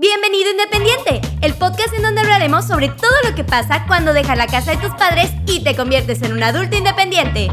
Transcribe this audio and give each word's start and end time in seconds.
Bienvenido 0.00 0.52
Independiente, 0.52 1.20
el 1.40 1.54
podcast 1.54 1.92
en 1.92 2.02
donde 2.02 2.20
hablaremos 2.20 2.64
sobre 2.64 2.88
todo 2.88 3.10
lo 3.28 3.34
que 3.34 3.42
pasa 3.42 3.84
cuando 3.88 4.12
dejas 4.12 4.38
la 4.38 4.46
casa 4.46 4.70
de 4.70 4.76
tus 4.76 4.94
padres 4.94 5.32
y 5.44 5.64
te 5.64 5.74
conviertes 5.74 6.22
en 6.22 6.34
un 6.34 6.42
adulto 6.44 6.76
independiente. 6.76 7.48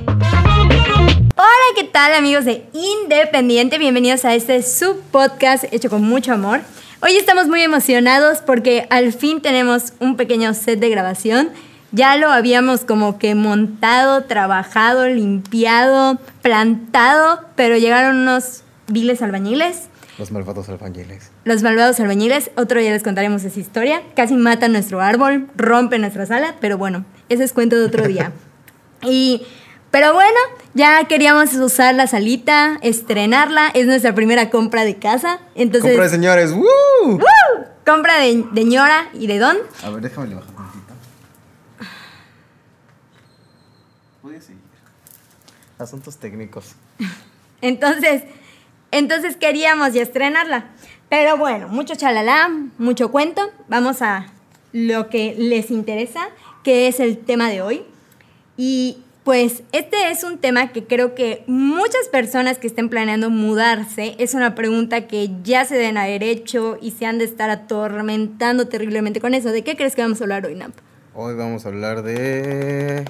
Hola, 1.36 1.68
¿qué 1.76 1.86
tal 1.86 2.13
amigos 2.13 2.46
de 2.46 2.63
Independiente? 2.71 3.79
Bienvenidos 3.79 4.26
a 4.26 4.36
este 4.36 4.62
subpodcast 4.62 5.73
hecho 5.73 5.89
con 5.89 6.04
mucho 6.04 6.34
amor. 6.34 6.62
Hoy 7.02 7.16
estamos 7.16 7.47
muy 7.47 7.62
emocionados 7.62 8.41
porque 8.46 8.86
al 8.91 9.12
fin 9.12 9.41
tenemos 9.41 9.93
un 10.00 10.16
pequeño 10.16 10.54
set 10.54 10.80
de 10.80 10.91
grabación. 10.91 11.50
Ya 11.93 12.16
lo 12.16 12.30
habíamos 12.30 12.86
como 12.86 13.18
que 13.18 13.34
montado, 13.34 14.25
trabajado, 14.25 15.07
limpiado, 15.07 16.20
plantado, 16.43 17.43
pero 17.55 17.75
llegaron 17.80 18.18
unos 18.18 18.62
viles 18.86 19.23
albañiles 19.23 19.88
los 20.18 20.32
malvados 20.32 20.70
albañiles. 20.70 21.32
Los 21.46 21.62
malvados 21.62 22.00
albañiles, 22.00 22.50
otro 22.57 22.80
día 22.80 22.91
les 22.91 23.04
contaremos 23.04 23.43
esa 23.43 23.59
historia. 23.59 24.02
Casi 24.16 24.34
matan 24.34 24.72
nuestro 24.72 24.99
árbol, 24.99 25.48
rompen 25.55 26.02
nuestra 26.02 26.26
sala, 26.26 26.55
pero 26.59 26.80
bueno, 26.80 27.05
ese 27.30 27.44
es 27.44 27.54
cuento 27.54 27.76
de 27.77 27.85
otro 27.85 28.08
día. 28.08 28.31
y, 29.04 29.45
pero 29.91 30.16
bueno, 30.16 30.40
ya 30.73 31.04
queríamos 31.08 31.54
usar 31.54 31.94
la 31.94 32.08
salita, 32.08 32.80
estrenarla. 32.81 33.68
Es 33.76 33.85
nuestra 33.85 34.16
primera 34.16 34.49
compra 34.49 34.84
de 34.85 34.98
casa. 34.98 35.40
Entonces, 35.54 35.91
compra 35.91 36.05
de 36.05 36.09
señores, 36.09 36.52
¡Woo! 36.52 36.66
¡Woo! 37.04 37.20
Compra 37.85 38.18
de, 38.18 38.43
de 38.52 38.63
ñora 38.63 39.09
y 39.13 39.27
de 39.27 39.38
don. 39.38 39.55
A 39.84 39.91
ver, 39.91 40.02
déjame 40.02 40.30
le 40.30 40.35
bajar 40.35 40.55
tantito. 40.55 40.93
Voy 44.23 44.35
a 44.35 44.41
seguir. 44.41 44.62
Asuntos 45.77 46.18
técnicos. 46.18 46.71
Entonces, 47.62 48.23
entonces 48.91 49.35
queríamos 49.35 49.93
ya 49.93 50.04
estrenarla. 50.04 50.68
Pero 51.09 51.38
bueno, 51.38 51.68
mucho 51.68 51.95
chalala, 51.95 52.50
mucho 52.77 53.12
cuento. 53.12 53.41
Vamos 53.68 54.02
a 54.02 54.27
lo 54.72 55.09
que 55.09 55.36
les 55.38 55.72
interesa, 55.72 56.27
que 56.63 56.88
es 56.88 56.99
el 56.99 57.18
tema 57.18 57.49
de 57.49 57.62
hoy. 57.62 57.84
Y 58.57 58.98
pues 59.24 59.63
este 59.71 60.12
es 60.12 60.24
un 60.24 60.38
tema 60.38 60.71
que 60.71 60.84
creo 60.84 61.16
que 61.16 61.44
muchas 61.48 62.07
personas 62.12 62.60
que 62.60 62.68
estén 62.68 62.90
planeando 62.90 63.29
mudarse, 63.29 64.16
es 64.19 64.34
una 64.34 64.53
pregunta 64.53 65.07
que 65.07 65.31
ya 65.44 65.66
se 65.66 65.75
deben 65.75 65.97
haber 65.97 66.24
hecho 66.24 66.78
y 66.81 66.91
se 66.91 67.06
han 67.06 67.18
de 67.18 67.25
estar 67.25 67.50
atormentando 67.50 68.68
terriblemente 68.68 69.19
con 69.19 69.34
eso. 69.34 69.51
¿De 69.51 69.63
qué 69.63 69.75
crees 69.75 69.96
que 69.96 70.01
vamos 70.01 70.22
a 70.22 70.25
hablar 70.25 70.46
hoy, 70.46 70.56
Namp? 70.56 70.75
Hoy 71.13 71.34
vamos 71.34 71.66
a 71.66 71.69
hablar 71.69 72.03
de... 72.03 73.06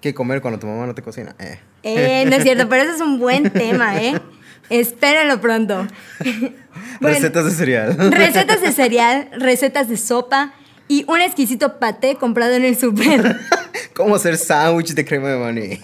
¿Qué 0.00 0.14
comer 0.14 0.40
cuando 0.40 0.58
tu 0.58 0.66
mamá 0.66 0.86
no 0.86 0.94
te 0.94 1.02
cocina? 1.02 1.36
Eh. 1.38 1.58
Eh, 1.82 2.24
no 2.26 2.36
es 2.36 2.42
cierto, 2.42 2.68
pero 2.68 2.82
ese 2.82 2.94
es 2.94 3.00
un 3.00 3.18
buen 3.18 3.50
tema, 3.52 4.02
¿eh? 4.02 4.20
Espérenlo 4.70 5.40
pronto. 5.40 5.86
recetas 7.00 7.44
de 7.44 7.50
cereal. 7.50 7.96
Recetas 8.10 8.60
de 8.60 8.72
cereal, 8.72 9.28
recetas 9.38 9.88
de 9.88 9.96
sopa 9.96 10.54
y 10.88 11.04
un 11.08 11.20
exquisito 11.20 11.78
paté 11.78 12.16
comprado 12.16 12.54
en 12.54 12.64
el 12.64 12.76
súper. 12.76 13.36
¿Cómo 13.94 14.16
hacer 14.16 14.36
sándwich 14.36 14.94
de 14.94 15.04
crema 15.04 15.28
de 15.28 15.38
maní? 15.38 15.80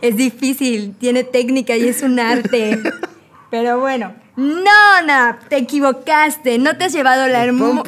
Es 0.00 0.16
difícil, 0.16 0.94
tiene 0.98 1.24
técnica 1.24 1.76
y 1.76 1.88
es 1.88 2.02
un 2.02 2.18
arte. 2.18 2.78
Pero 3.50 3.80
bueno, 3.80 4.14
no, 4.36 5.02
no, 5.06 5.36
te 5.48 5.58
equivocaste. 5.58 6.58
No 6.58 6.76
te 6.76 6.84
has 6.84 6.92
llevado 6.92 7.28
la 7.28 7.44
hermosa. 7.44 7.82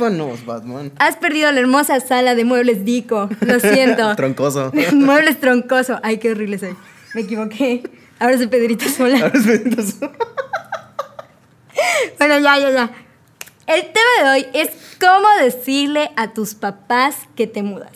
Batman. 0.44 0.92
Has 0.98 1.16
perdido 1.16 1.50
la 1.52 1.60
hermosa 1.60 2.00
sala 2.00 2.34
de 2.34 2.44
muebles 2.44 2.84
Dico. 2.84 3.28
Lo 3.40 3.60
siento. 3.60 4.14
troncoso. 4.16 4.72
muebles 4.92 5.40
troncoso. 5.40 6.00
Ay, 6.02 6.18
qué 6.18 6.32
horrible 6.32 6.58
soy. 6.58 6.76
Me 7.14 7.22
equivoqué. 7.22 7.82
Ahora 8.18 8.38
soy 8.38 8.46
Pedrito 8.46 8.88
Sola. 8.88 9.18
Ahora 9.18 9.40
soy 9.40 9.58
Pedrito 9.58 9.82
Sola. 9.82 10.12
bueno, 12.18 12.38
ya, 12.38 12.58
ya, 12.58 12.70
ya. 12.70 12.90
El 13.66 13.82
tema 13.82 14.10
de 14.22 14.28
hoy 14.30 14.46
es 14.52 14.70
cómo 15.00 15.26
decirle 15.40 16.10
a 16.16 16.32
tus 16.32 16.54
papás 16.54 17.16
que 17.34 17.46
te 17.46 17.62
mudas. 17.62 17.92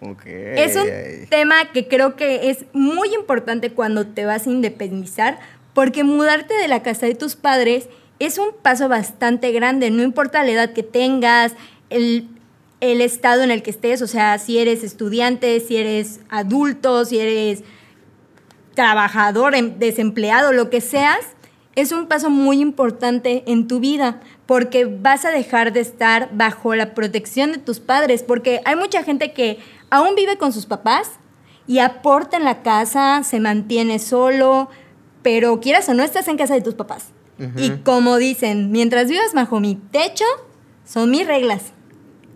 Okay. 0.00 0.54
Es 0.56 0.74
un 0.76 1.28
tema 1.28 1.70
que 1.72 1.86
creo 1.86 2.16
que 2.16 2.50
es 2.50 2.64
muy 2.72 3.14
importante 3.14 3.70
cuando 3.70 4.06
te 4.06 4.24
vas 4.24 4.46
a 4.46 4.50
independizar, 4.50 5.38
porque 5.74 6.02
mudarte 6.02 6.54
de 6.54 6.66
la 6.66 6.82
casa 6.82 7.06
de 7.06 7.14
tus 7.14 7.36
padres 7.36 7.88
es 8.18 8.38
un 8.38 8.48
paso 8.62 8.88
bastante 8.88 9.52
grande, 9.52 9.90
no 9.90 10.02
importa 10.02 10.42
la 10.42 10.50
edad 10.50 10.72
que 10.72 10.82
tengas, 10.82 11.54
el, 11.90 12.28
el 12.80 13.00
estado 13.00 13.42
en 13.42 13.50
el 13.50 13.62
que 13.62 13.70
estés, 13.70 14.02
o 14.02 14.06
sea, 14.06 14.38
si 14.38 14.58
eres 14.58 14.82
estudiante, 14.82 15.60
si 15.60 15.76
eres 15.76 16.20
adulto, 16.28 17.04
si 17.04 17.18
eres 17.18 17.62
trabajador, 18.74 19.54
em, 19.54 19.78
desempleado, 19.78 20.52
lo 20.52 20.70
que 20.70 20.80
seas, 20.80 21.20
es 21.74 21.92
un 21.92 22.06
paso 22.06 22.30
muy 22.30 22.60
importante 22.60 23.44
en 23.46 23.66
tu 23.66 23.80
vida 23.80 24.20
porque 24.46 24.84
vas 24.84 25.24
a 25.24 25.30
dejar 25.30 25.72
de 25.72 25.80
estar 25.80 26.28
bajo 26.32 26.74
la 26.74 26.94
protección 26.94 27.52
de 27.52 27.58
tus 27.58 27.80
padres, 27.80 28.22
porque 28.22 28.60
hay 28.64 28.76
mucha 28.76 29.02
gente 29.02 29.32
que 29.32 29.58
aún 29.90 30.14
vive 30.14 30.36
con 30.36 30.52
sus 30.52 30.66
papás 30.66 31.12
y 31.66 31.78
aporta 31.78 32.36
en 32.36 32.44
la 32.44 32.62
casa, 32.62 33.22
se 33.24 33.40
mantiene 33.40 33.98
solo, 33.98 34.68
pero 35.22 35.60
quieras 35.60 35.88
o 35.88 35.94
no 35.94 36.02
estás 36.02 36.28
en 36.28 36.36
casa 36.36 36.54
de 36.54 36.60
tus 36.60 36.74
papás. 36.74 37.08
Y 37.56 37.70
como 37.78 38.18
dicen, 38.18 38.70
mientras 38.70 39.08
vivas 39.08 39.32
bajo 39.34 39.58
mi 39.58 39.74
techo, 39.74 40.24
son 40.84 41.10
mis 41.10 41.26
reglas. 41.26 41.72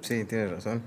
Sí, 0.00 0.24
tienes 0.24 0.50
razón. 0.50 0.82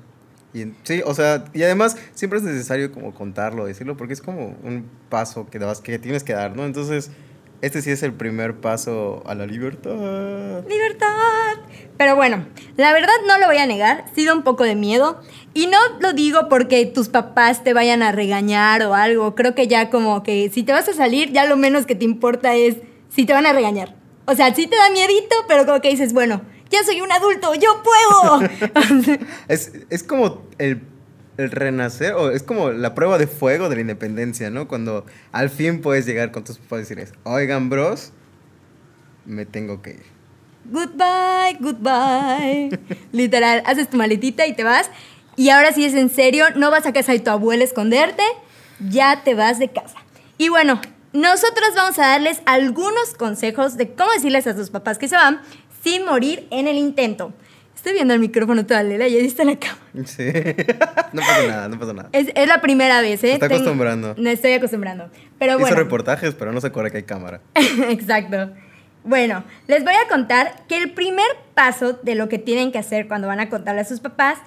Y, 0.62 0.74
sí, 0.84 1.02
o 1.06 1.14
sea, 1.14 1.46
y 1.54 1.64
además 1.64 1.98
siempre 2.14 2.40
es 2.40 2.46
necesario 2.46 2.92
como 2.92 3.14
contarlo, 3.14 3.66
decirlo, 3.66 3.98
porque 3.98 4.14
es 4.14 4.22
como 4.22 4.58
un 4.64 4.90
paso 5.10 5.48
que, 5.50 5.60
que 5.84 6.00
tienes 6.00 6.24
que 6.24 6.34
dar, 6.34 6.56
¿no? 6.56 6.66
Entonces, 6.66 7.12
este 7.62 7.82
sí 7.82 7.92
es 7.92 8.04
el 8.04 8.14
primer 8.14 8.56
paso 8.56 9.22
a 9.26 9.36
la 9.36 9.46
libertad. 9.46 10.64
¡Libertad! 10.68 11.58
Pero 11.98 12.16
bueno, 12.16 12.46
la 12.78 12.94
verdad 12.94 13.14
no 13.28 13.38
lo 13.38 13.48
voy 13.48 13.58
a 13.58 13.66
negar, 13.66 14.06
sí 14.16 14.24
da 14.24 14.34
un 14.34 14.44
poco 14.44 14.64
de 14.64 14.76
miedo. 14.76 15.20
Y 15.54 15.68
no 15.68 15.78
lo 16.00 16.14
digo 16.14 16.48
porque 16.48 16.86
tus 16.86 17.10
papás 17.10 17.64
te 17.64 17.74
vayan 17.74 18.02
a 18.02 18.14
regañar 18.14 18.84
o 18.84 18.94
algo. 18.94 19.36
Creo 19.36 19.56
que 19.56 19.68
ya 19.68 19.90
como 19.90 20.24
que 20.24 20.50
si 20.54 20.64
te 20.64 20.72
vas 20.72 20.88
a 20.88 20.94
salir, 20.94 21.34
ya 21.34 21.46
lo 21.46 21.58
menos 21.58 21.86
que 21.86 21.96
te 21.96 22.06
importa 22.06 22.56
es 22.56 22.78
si 23.10 23.26
te 23.26 23.34
van 23.34 23.46
a 23.46 23.52
regañar. 23.52 23.96
O 24.26 24.36
sea, 24.36 24.56
sí 24.56 24.68
te 24.68 24.78
da 24.78 24.90
miedito, 24.92 25.36
pero 25.48 25.66
como 25.66 25.82
que 25.82 25.90
dices, 25.90 26.14
bueno, 26.14 26.42
ya 26.70 26.84
soy 26.84 27.02
un 27.02 27.12
adulto, 27.12 27.54
yo 27.56 27.84
puedo. 27.84 28.50
es, 29.48 30.04
como 30.04 30.44
el, 30.58 30.82
renacer, 31.38 32.14
o 32.14 32.32
es 32.32 32.44
como 32.44 32.72
la 32.72 32.96
prueba 32.96 33.18
de 33.18 33.28
fuego 33.28 33.70
de 33.70 33.76
la 33.76 33.82
independencia, 33.82 34.50
¿no? 34.50 34.68
Cuando 34.68 35.06
al 35.32 35.50
fin 35.50 35.82
puedes 35.82 36.06
llegar 36.06 36.32
con 36.32 36.44
tus 36.44 36.58
papás 36.58 36.80
y 36.80 36.82
decirles, 36.82 37.14
oigan, 37.24 37.70
bros, 37.70 38.12
me 39.26 39.46
tengo 39.46 39.82
que 39.82 39.92
ir. 39.92 40.06
Goodbye, 40.66 41.58
goodbye. 41.60 42.80
Literal, 43.12 43.64
haces 43.66 43.90
tu 43.90 43.98
maletita 43.98 44.46
y 44.46 44.54
te 44.54 44.64
vas. 44.64 44.90
Y 45.36 45.50
ahora 45.50 45.72
sí 45.72 45.86
es 45.86 45.94
en 45.94 46.10
serio, 46.10 46.46
no 46.56 46.70
vas 46.70 46.86
a 46.86 46.94
casa 46.94 47.14
de 47.14 47.20
tu 47.20 47.30
abuela 47.30 47.64
a 47.64 47.66
esconderte, 47.66 48.24
ya 48.90 49.24
te 49.24 49.36
vas 49.36 49.58
de 49.58 49.70
casa. 49.70 49.96
Y 50.38 50.50
bueno, 50.50 50.82
nosotros 51.14 51.70
vamos 51.76 51.98
a 51.98 52.08
darles 52.08 52.42
algunos 52.46 53.16
consejos 53.18 53.78
de 53.78 53.96
cómo 53.96 54.12
decirles 54.12 54.46
a 54.48 54.56
tus 54.56 54.70
papás 54.70 54.98
que 54.98 55.08
se 55.08 55.16
van 55.16 55.42
sin 55.84 56.06
morir 56.06 56.48
en 56.52 56.68
el 56.68 56.78
intento. 56.78 57.34
Estoy 57.76 57.94
viendo 57.94 58.14
el 58.14 58.20
micrófono 58.20 58.66
toda 58.66 58.84
lela, 58.84 59.08
ya 59.08 59.20
está 59.20 59.46
la 59.46 59.58
cama. 59.58 59.78
Sí. 60.06 60.24
no 61.14 61.22
pasa 61.22 61.48
nada, 61.48 61.70
no 61.70 61.80
pasa 61.80 61.94
nada. 61.94 62.10
Es, 62.12 62.28
la 62.48 62.60
primera 62.60 63.00
vez, 63.00 63.24
¿eh? 63.24 63.28
Se 63.28 63.34
está 63.34 63.46
acostumbrando. 63.46 64.16
Me 64.18 64.34
estoy 64.34 64.52
acostumbrando. 64.52 65.10
Pero 65.38 65.54
bueno. 65.54 65.68
Hizo 65.68 65.76
reportajes, 65.76 66.36
pero 66.36 66.52
no 66.52 66.60
se 66.60 66.68
acuerda 66.68 66.90
que 66.90 66.98
hay 66.98 67.04
cámara. 67.04 67.40
Exacto. 67.90 68.52
Bueno, 69.06 69.46
les 69.68 69.86
voy 69.86 69.94
a 69.94 70.10
contar 70.10 70.66
que 70.68 70.78
el 70.78 70.92
primer 70.92 71.26
paso 71.54 71.94
de 71.94 72.16
lo 72.16 72.28
que 72.28 72.38
tienen 72.38 72.74
que 72.74 72.80
hacer 72.80 73.08
cuando 73.08 73.30
van 73.30 73.40
a 73.40 73.48
contarle 73.48 73.80
a 73.80 73.86
sus 73.86 74.02
papás 74.02 74.40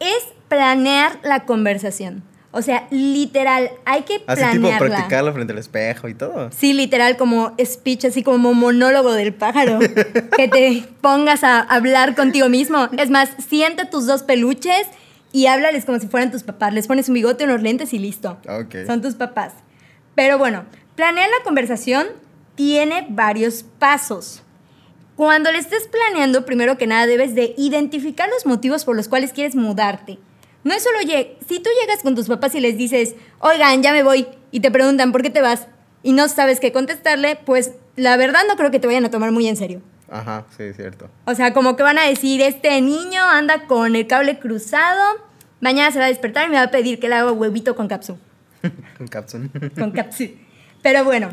es 0.00 0.34
planear 0.48 1.20
la 1.22 1.44
conversación. 1.44 2.24
O 2.56 2.62
sea, 2.62 2.86
literal, 2.90 3.72
hay 3.84 4.02
que 4.02 4.20
planearla. 4.20 4.48
Así 4.48 4.58
tipo 4.58 4.78
practicarlo 4.78 5.32
frente 5.32 5.52
al 5.52 5.58
espejo 5.58 6.08
y 6.08 6.14
todo. 6.14 6.50
Sí, 6.52 6.72
literal, 6.72 7.16
como 7.16 7.52
speech, 7.62 8.04
así 8.04 8.22
como 8.22 8.54
monólogo 8.54 9.12
del 9.12 9.34
pájaro. 9.34 9.80
que 10.36 10.48
te 10.48 10.84
pongas 11.00 11.42
a 11.42 11.60
hablar 11.60 12.14
contigo 12.14 12.48
mismo. 12.48 12.88
Es 12.96 13.10
más, 13.10 13.30
sienta 13.48 13.90
tus 13.90 14.06
dos 14.06 14.22
peluches 14.22 14.86
y 15.32 15.46
háblales 15.46 15.84
como 15.84 15.98
si 15.98 16.06
fueran 16.06 16.30
tus 16.30 16.44
papás. 16.44 16.72
Les 16.72 16.86
pones 16.86 17.08
un 17.08 17.14
bigote, 17.14 17.42
unos 17.42 17.60
lentes 17.60 17.92
y 17.92 17.98
listo. 17.98 18.38
Okay. 18.48 18.86
Son 18.86 19.02
tus 19.02 19.16
papás. 19.16 19.52
Pero 20.14 20.38
bueno, 20.38 20.64
planear 20.94 21.28
la 21.28 21.42
conversación 21.42 22.06
tiene 22.54 23.04
varios 23.10 23.64
pasos. 23.80 24.44
Cuando 25.16 25.50
le 25.50 25.58
estés 25.58 25.88
planeando, 25.88 26.44
primero 26.44 26.78
que 26.78 26.86
nada 26.86 27.06
debes 27.06 27.34
de 27.34 27.52
identificar 27.56 28.28
los 28.28 28.46
motivos 28.46 28.84
por 28.84 28.94
los 28.94 29.08
cuales 29.08 29.32
quieres 29.32 29.56
mudarte. 29.56 30.20
No 30.64 30.74
es 30.74 30.82
solo, 30.82 30.98
si 31.00 31.60
tú 31.60 31.70
llegas 31.80 32.02
con 32.02 32.14
tus 32.14 32.26
papás 32.26 32.54
y 32.54 32.60
les 32.60 32.76
dices, 32.76 33.14
oigan, 33.38 33.82
ya 33.82 33.92
me 33.92 34.02
voy, 34.02 34.26
y 34.50 34.60
te 34.60 34.70
preguntan 34.70 35.12
por 35.12 35.22
qué 35.22 35.30
te 35.30 35.42
vas, 35.42 35.68
y 36.02 36.12
no 36.12 36.28
sabes 36.28 36.58
qué 36.58 36.72
contestarle, 36.72 37.36
pues 37.44 37.72
la 37.96 38.16
verdad 38.16 38.40
no 38.48 38.56
creo 38.56 38.70
que 38.70 38.80
te 38.80 38.86
vayan 38.86 39.04
a 39.04 39.10
tomar 39.10 39.30
muy 39.30 39.46
en 39.46 39.56
serio. 39.56 39.82
Ajá, 40.10 40.46
sí, 40.56 40.64
es 40.64 40.76
cierto. 40.76 41.08
O 41.26 41.34
sea, 41.34 41.52
como 41.52 41.76
que 41.76 41.82
van 41.82 41.98
a 41.98 42.06
decir, 42.06 42.40
este 42.40 42.80
niño 42.80 43.22
anda 43.22 43.66
con 43.66 43.94
el 43.94 44.06
cable 44.06 44.38
cruzado, 44.38 45.02
mañana 45.60 45.90
se 45.90 45.98
va 45.98 46.06
a 46.06 46.08
despertar 46.08 46.46
y 46.46 46.50
me 46.50 46.56
va 46.56 46.64
a 46.64 46.70
pedir 46.70 46.98
que 46.98 47.08
le 47.08 47.14
haga 47.14 47.32
huevito 47.32 47.74
con 47.76 47.88
capsu. 47.88 48.18
con 48.98 49.08
capsu. 49.08 49.50
con 49.78 49.90
capsu. 49.90 50.30
Pero 50.82 51.04
bueno, 51.04 51.30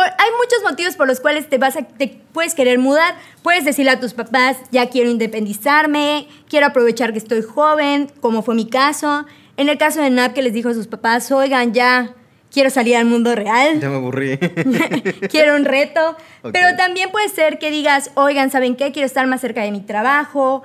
hay 0.00 0.30
muchos 0.38 0.62
motivos 0.62 0.96
por 0.96 1.06
los 1.06 1.20
cuales 1.20 1.48
te, 1.48 1.58
vas 1.58 1.76
a, 1.76 1.82
te 1.82 2.20
puedes 2.32 2.54
querer 2.54 2.78
mudar. 2.78 3.14
Puedes 3.42 3.64
decirle 3.64 3.92
a 3.92 4.00
tus 4.00 4.14
papás, 4.14 4.56
ya 4.70 4.88
quiero 4.88 5.10
independizarme, 5.10 6.28
quiero 6.48 6.66
aprovechar 6.66 7.12
que 7.12 7.18
estoy 7.18 7.42
joven, 7.42 8.10
como 8.20 8.42
fue 8.42 8.54
mi 8.54 8.68
caso. 8.68 9.26
En 9.56 9.68
el 9.68 9.78
caso 9.78 10.02
de 10.02 10.10
Nap, 10.10 10.34
que 10.34 10.42
les 10.42 10.52
dijo 10.52 10.68
a 10.68 10.74
sus 10.74 10.86
papás, 10.86 11.30
oigan, 11.32 11.72
ya 11.72 12.14
quiero 12.50 12.70
salir 12.70 12.96
al 12.96 13.06
mundo 13.06 13.34
real. 13.34 13.80
Ya 13.80 13.88
me 13.88 13.96
aburrí. 13.96 14.38
quiero 15.30 15.56
un 15.56 15.64
reto. 15.64 16.16
Pero 16.52 16.76
también 16.76 17.10
puede 17.10 17.28
ser 17.28 17.58
que 17.58 17.70
digas, 17.70 18.10
oigan, 18.14 18.50
¿saben 18.50 18.76
qué? 18.76 18.92
Quiero 18.92 19.06
estar 19.06 19.26
más 19.26 19.40
cerca 19.40 19.62
de 19.62 19.72
mi 19.72 19.80
trabajo. 19.80 20.62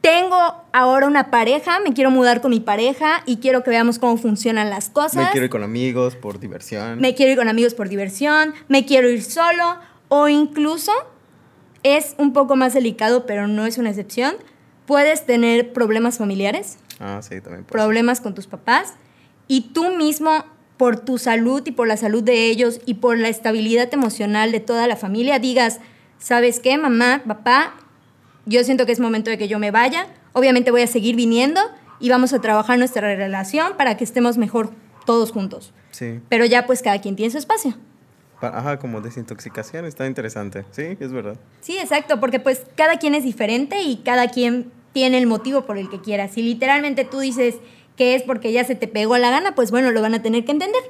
Tengo 0.00 0.64
ahora 0.72 1.06
una 1.06 1.30
pareja, 1.30 1.78
me 1.80 1.92
quiero 1.92 2.10
mudar 2.10 2.40
con 2.40 2.52
mi 2.52 2.60
pareja 2.60 3.22
y 3.26 3.36
quiero 3.36 3.62
que 3.62 3.70
veamos 3.70 3.98
cómo 3.98 4.16
funcionan 4.16 4.70
las 4.70 4.88
cosas. 4.88 5.26
Me 5.26 5.30
quiero 5.30 5.44
ir 5.44 5.50
con 5.50 5.62
amigos 5.62 6.16
por 6.16 6.40
diversión. 6.40 7.00
Me 7.00 7.14
quiero 7.14 7.32
ir 7.32 7.38
con 7.38 7.48
amigos 7.48 7.74
por 7.74 7.88
diversión, 7.88 8.54
me 8.68 8.86
quiero 8.86 9.10
ir 9.10 9.22
solo 9.22 9.76
o 10.08 10.28
incluso 10.28 10.92
es 11.82 12.14
un 12.18 12.32
poco 12.32 12.56
más 12.56 12.72
delicado, 12.72 13.26
pero 13.26 13.46
no 13.46 13.66
es 13.66 13.76
una 13.76 13.90
excepción. 13.90 14.36
Puedes 14.86 15.26
tener 15.26 15.72
problemas 15.72 16.18
familiares. 16.18 16.78
Ah, 16.98 17.20
sí, 17.22 17.40
también. 17.40 17.64
Problemas 17.64 18.20
con 18.20 18.34
tus 18.34 18.46
papás 18.46 18.94
y 19.48 19.72
tú 19.72 19.96
mismo 19.96 20.44
por 20.78 20.98
tu 20.98 21.18
salud 21.18 21.62
y 21.66 21.72
por 21.72 21.86
la 21.86 21.98
salud 21.98 22.22
de 22.22 22.46
ellos 22.46 22.80
y 22.86 22.94
por 22.94 23.18
la 23.18 23.28
estabilidad 23.28 23.92
emocional 23.92 24.50
de 24.50 24.60
toda 24.60 24.86
la 24.86 24.96
familia 24.96 25.38
digas, 25.38 25.78
¿sabes 26.18 26.58
qué, 26.58 26.78
mamá, 26.78 27.22
papá? 27.26 27.74
Yo 28.50 28.64
siento 28.64 28.84
que 28.84 28.92
es 28.92 29.00
momento 29.00 29.30
de 29.30 29.38
que 29.38 29.48
yo 29.48 29.58
me 29.58 29.70
vaya. 29.70 30.08
Obviamente 30.32 30.72
voy 30.72 30.82
a 30.82 30.86
seguir 30.88 31.14
viniendo 31.14 31.60
y 32.00 32.10
vamos 32.10 32.32
a 32.32 32.40
trabajar 32.40 32.78
nuestra 32.78 33.02
relación 33.14 33.76
para 33.76 33.96
que 33.96 34.02
estemos 34.02 34.38
mejor 34.38 34.70
todos 35.06 35.30
juntos. 35.30 35.72
Sí. 35.92 36.20
Pero 36.28 36.44
ya 36.44 36.66
pues 36.66 36.82
cada 36.82 37.00
quien 37.00 37.14
tiene 37.14 37.30
su 37.30 37.38
espacio. 37.38 37.74
Ajá, 38.40 38.78
como 38.78 39.00
desintoxicación, 39.00 39.84
está 39.84 40.06
interesante. 40.06 40.64
Sí, 40.72 40.96
es 40.98 41.12
verdad. 41.12 41.36
Sí, 41.60 41.78
exacto, 41.78 42.18
porque 42.18 42.40
pues 42.40 42.62
cada 42.74 42.98
quien 42.98 43.14
es 43.14 43.22
diferente 43.22 43.82
y 43.82 43.98
cada 43.98 44.28
quien 44.28 44.72
tiene 44.92 45.18
el 45.18 45.26
motivo 45.28 45.64
por 45.64 45.78
el 45.78 45.88
que 45.88 46.00
quiera. 46.00 46.26
Si 46.26 46.42
literalmente 46.42 47.04
tú 47.04 47.20
dices 47.20 47.56
que 47.96 48.16
es 48.16 48.22
porque 48.22 48.50
ya 48.50 48.64
se 48.64 48.74
te 48.74 48.88
pegó 48.88 49.16
la 49.18 49.30
gana, 49.30 49.54
pues 49.54 49.70
bueno, 49.70 49.92
lo 49.92 50.02
van 50.02 50.14
a 50.14 50.22
tener 50.22 50.44
que 50.44 50.52
entender. 50.52 50.82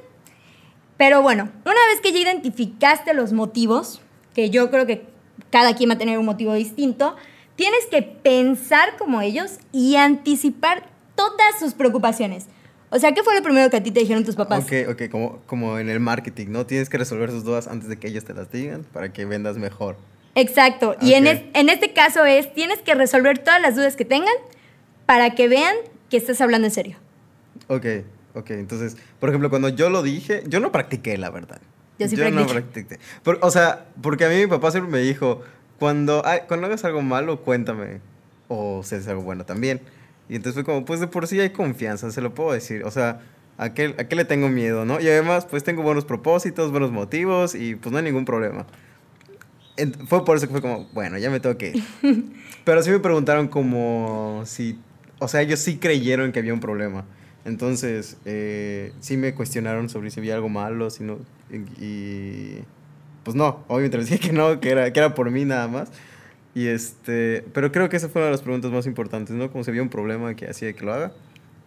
Pero 0.97 1.21
bueno, 1.21 1.51
una 1.63 1.85
vez 1.91 2.01
que 2.01 2.11
ya 2.11 2.19
identificaste 2.19 3.13
los 3.13 3.33
motivos, 3.33 4.01
que 4.33 4.49
yo 4.49 4.71
creo 4.71 4.87
que 4.87 5.05
cada 5.51 5.75
quien 5.75 5.89
va 5.91 5.95
a 5.95 5.97
tener 5.97 6.17
un 6.17 6.25
motivo 6.25 6.53
distinto, 6.53 7.15
Tienes 7.55 7.85
que 7.89 8.01
pensar 8.01 8.97
como 8.97 9.21
ellos 9.21 9.59
y 9.71 9.95
anticipar 9.95 10.83
todas 11.15 11.59
sus 11.59 11.73
preocupaciones. 11.73 12.47
O 12.89 12.99
sea, 12.99 13.13
¿qué 13.13 13.23
fue 13.23 13.35
lo 13.35 13.41
primero 13.41 13.69
que 13.69 13.77
a 13.77 13.83
ti 13.83 13.91
te 13.91 14.01
dijeron 14.01 14.25
tus 14.25 14.35
papás? 14.35 14.65
Ok, 14.65 14.89
ok, 14.89 15.09
como, 15.09 15.39
como 15.45 15.79
en 15.79 15.89
el 15.89 15.99
marketing, 15.99 16.47
¿no? 16.49 16.65
Tienes 16.65 16.89
que 16.89 16.97
resolver 16.97 17.31
sus 17.31 17.43
dudas 17.43 17.67
antes 17.67 17.87
de 17.87 17.97
que 17.97 18.07
ellos 18.07 18.25
te 18.25 18.33
las 18.33 18.51
digan 18.51 18.83
para 18.91 19.13
que 19.13 19.25
vendas 19.25 19.57
mejor. 19.57 19.95
Exacto. 20.35 20.95
Y 21.01 21.13
en, 21.13 21.27
en 21.27 21.69
este 21.69 21.93
caso 21.93 22.25
es, 22.25 22.53
tienes 22.53 22.79
que 22.79 22.93
resolver 22.93 23.39
todas 23.39 23.61
las 23.61 23.75
dudas 23.75 23.95
que 23.95 24.05
tengan 24.05 24.33
para 25.05 25.35
que 25.35 25.47
vean 25.47 25.75
que 26.09 26.17
estás 26.17 26.41
hablando 26.41 26.67
en 26.67 26.71
serio. 26.71 26.97
Ok, 27.67 27.85
ok. 28.33 28.51
Entonces, 28.51 28.97
por 29.19 29.29
ejemplo, 29.29 29.49
cuando 29.49 29.69
yo 29.69 29.89
lo 29.89 30.03
dije, 30.03 30.43
yo 30.47 30.59
no 30.59 30.71
practiqué, 30.71 31.17
la 31.17 31.29
verdad. 31.29 31.61
Yo 31.97 32.07
sí 32.07 32.15
yo 32.15 32.29
no 32.31 32.45
practiqué. 32.47 32.99
o 33.41 33.51
sea, 33.51 33.85
porque 34.01 34.25
a 34.25 34.29
mí 34.29 34.35
mi 34.35 34.47
papá 34.47 34.71
siempre 34.71 34.91
me 34.91 34.99
dijo, 34.99 35.41
cuando, 35.81 36.23
cuando 36.47 36.67
hagas 36.67 36.85
algo 36.85 37.01
malo, 37.01 37.41
cuéntame. 37.41 38.01
O 38.47 38.83
si 38.83 38.93
es 38.93 39.07
algo 39.07 39.23
bueno 39.23 39.45
también. 39.45 39.81
Y 40.29 40.35
entonces 40.35 40.53
fue 40.53 40.63
como, 40.63 40.85
pues 40.85 40.99
de 40.99 41.07
por 41.07 41.25
sí 41.25 41.39
hay 41.39 41.49
confianza, 41.49 42.11
se 42.11 42.21
lo 42.21 42.35
puedo 42.35 42.51
decir. 42.51 42.83
O 42.83 42.91
sea, 42.91 43.21
¿a 43.57 43.73
qué, 43.73 43.95
¿a 43.97 44.07
qué 44.07 44.15
le 44.15 44.23
tengo 44.23 44.47
miedo, 44.47 44.85
no? 44.85 45.01
Y 45.01 45.07
además, 45.07 45.47
pues 45.49 45.63
tengo 45.63 45.81
buenos 45.81 46.05
propósitos, 46.05 46.69
buenos 46.69 46.91
motivos 46.91 47.55
y 47.55 47.73
pues 47.73 47.91
no 47.91 47.97
hay 47.97 48.03
ningún 48.03 48.25
problema. 48.25 48.67
fue 50.05 50.23
por 50.23 50.37
eso 50.37 50.45
que 50.45 50.51
fue 50.51 50.61
como, 50.61 50.87
bueno, 50.93 51.17
ya 51.17 51.31
me 51.31 51.39
tengo 51.39 51.57
que 51.57 51.69
ir. 51.69 51.83
Pero 52.63 52.83
sí 52.83 52.91
me 52.91 52.99
preguntaron 52.99 53.47
como 53.47 54.43
si, 54.45 54.79
o 55.17 55.27
sea, 55.27 55.41
ellos 55.41 55.61
sí 55.61 55.77
creyeron 55.77 56.31
que 56.31 56.37
había 56.37 56.53
un 56.53 56.59
problema. 56.59 57.05
Entonces, 57.43 58.17
eh, 58.25 58.93
sí 58.99 59.17
me 59.17 59.33
cuestionaron 59.33 59.89
sobre 59.89 60.11
si 60.11 60.19
había 60.19 60.35
algo 60.35 60.47
malo, 60.47 60.91
si 60.91 61.03
no, 61.03 61.17
y 61.49 62.59
pues 63.23 63.35
no, 63.35 63.63
obviamente 63.67 63.97
les 63.97 64.09
dije 64.09 64.27
que 64.29 64.33
no, 64.33 64.59
que 64.59 64.69
era, 64.71 64.91
que 64.91 64.99
era 64.99 65.13
por 65.13 65.29
mí 65.31 65.45
nada 65.45 65.67
más. 65.67 65.89
Y 66.53 66.67
este, 66.67 67.45
pero 67.53 67.71
creo 67.71 67.87
que 67.89 67.97
esa 67.97 68.09
fue 68.09 68.21
una 68.21 68.27
de 68.27 68.31
las 68.31 68.41
preguntas 68.41 68.71
más 68.71 68.85
importantes, 68.85 69.35
¿no? 69.35 69.51
Como 69.51 69.63
si 69.63 69.69
había 69.69 69.81
un 69.81 69.89
problema 69.89 70.35
que 70.35 70.47
hacía 70.47 70.73
que 70.73 70.83
lo 70.83 70.93
haga 70.93 71.13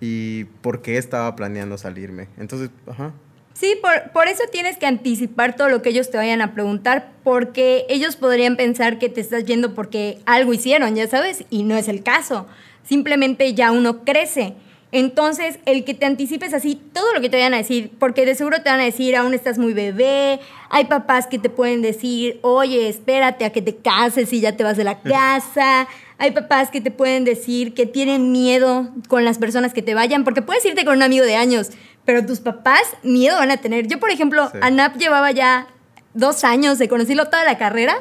y 0.00 0.44
por 0.60 0.82
qué 0.82 0.98
estaba 0.98 1.34
planeando 1.36 1.78
salirme. 1.78 2.28
Entonces, 2.36 2.70
ajá. 2.86 3.12
Sí, 3.54 3.78
por, 3.80 4.10
por, 4.12 4.26
eso 4.26 4.42
tienes 4.50 4.76
que 4.76 4.86
anticipar 4.86 5.54
todo 5.54 5.68
lo 5.68 5.80
que 5.80 5.90
ellos 5.90 6.10
te 6.10 6.16
vayan 6.16 6.42
a 6.42 6.54
preguntar, 6.54 7.12
porque 7.22 7.86
ellos 7.88 8.16
podrían 8.16 8.56
pensar 8.56 8.98
que 8.98 9.08
te 9.08 9.20
estás 9.20 9.44
yendo 9.44 9.74
porque 9.74 10.18
algo 10.26 10.52
hicieron, 10.52 10.96
ya 10.96 11.06
sabes, 11.06 11.44
y 11.50 11.62
no 11.62 11.76
es 11.76 11.88
el 11.88 12.02
caso. 12.02 12.46
Simplemente 12.82 13.54
ya 13.54 13.70
uno 13.70 14.04
crece. 14.04 14.54
Entonces, 14.94 15.58
el 15.66 15.82
que 15.82 15.92
te 15.92 16.06
anticipes 16.06 16.54
así 16.54 16.80
todo 16.92 17.12
lo 17.14 17.20
que 17.20 17.28
te 17.28 17.36
vayan 17.36 17.52
a 17.52 17.56
decir, 17.56 17.90
porque 17.98 18.24
de 18.24 18.36
seguro 18.36 18.62
te 18.62 18.70
van 18.70 18.78
a 18.78 18.84
decir, 18.84 19.16
aún 19.16 19.34
estás 19.34 19.58
muy 19.58 19.74
bebé, 19.74 20.38
hay 20.70 20.84
papás 20.84 21.26
que 21.26 21.40
te 21.40 21.50
pueden 21.50 21.82
decir, 21.82 22.38
oye, 22.42 22.88
espérate 22.88 23.44
a 23.44 23.50
que 23.50 23.60
te 23.60 23.74
cases 23.74 24.32
y 24.32 24.40
ya 24.40 24.56
te 24.56 24.62
vas 24.62 24.76
de 24.76 24.84
la 24.84 25.00
casa, 25.02 25.88
hay 26.16 26.30
papás 26.30 26.70
que 26.70 26.80
te 26.80 26.92
pueden 26.92 27.24
decir 27.24 27.74
que 27.74 27.86
tienen 27.86 28.30
miedo 28.30 28.88
con 29.08 29.24
las 29.24 29.38
personas 29.38 29.74
que 29.74 29.82
te 29.82 29.94
vayan, 29.94 30.22
porque 30.22 30.42
puedes 30.42 30.64
irte 30.64 30.84
con 30.84 30.94
un 30.98 31.02
amigo 31.02 31.24
de 31.24 31.34
años, 31.34 31.70
pero 32.04 32.24
tus 32.24 32.38
papás 32.38 32.82
miedo 33.02 33.36
van 33.36 33.50
a 33.50 33.56
tener. 33.56 33.88
Yo, 33.88 33.98
por 33.98 34.10
ejemplo, 34.10 34.48
a 34.60 34.70
Nap 34.70 34.96
llevaba 34.96 35.32
ya 35.32 35.66
dos 36.12 36.44
años 36.44 36.78
de 36.78 36.88
conocerlo 36.88 37.24
toda 37.24 37.42
la 37.42 37.58
carrera. 37.58 37.96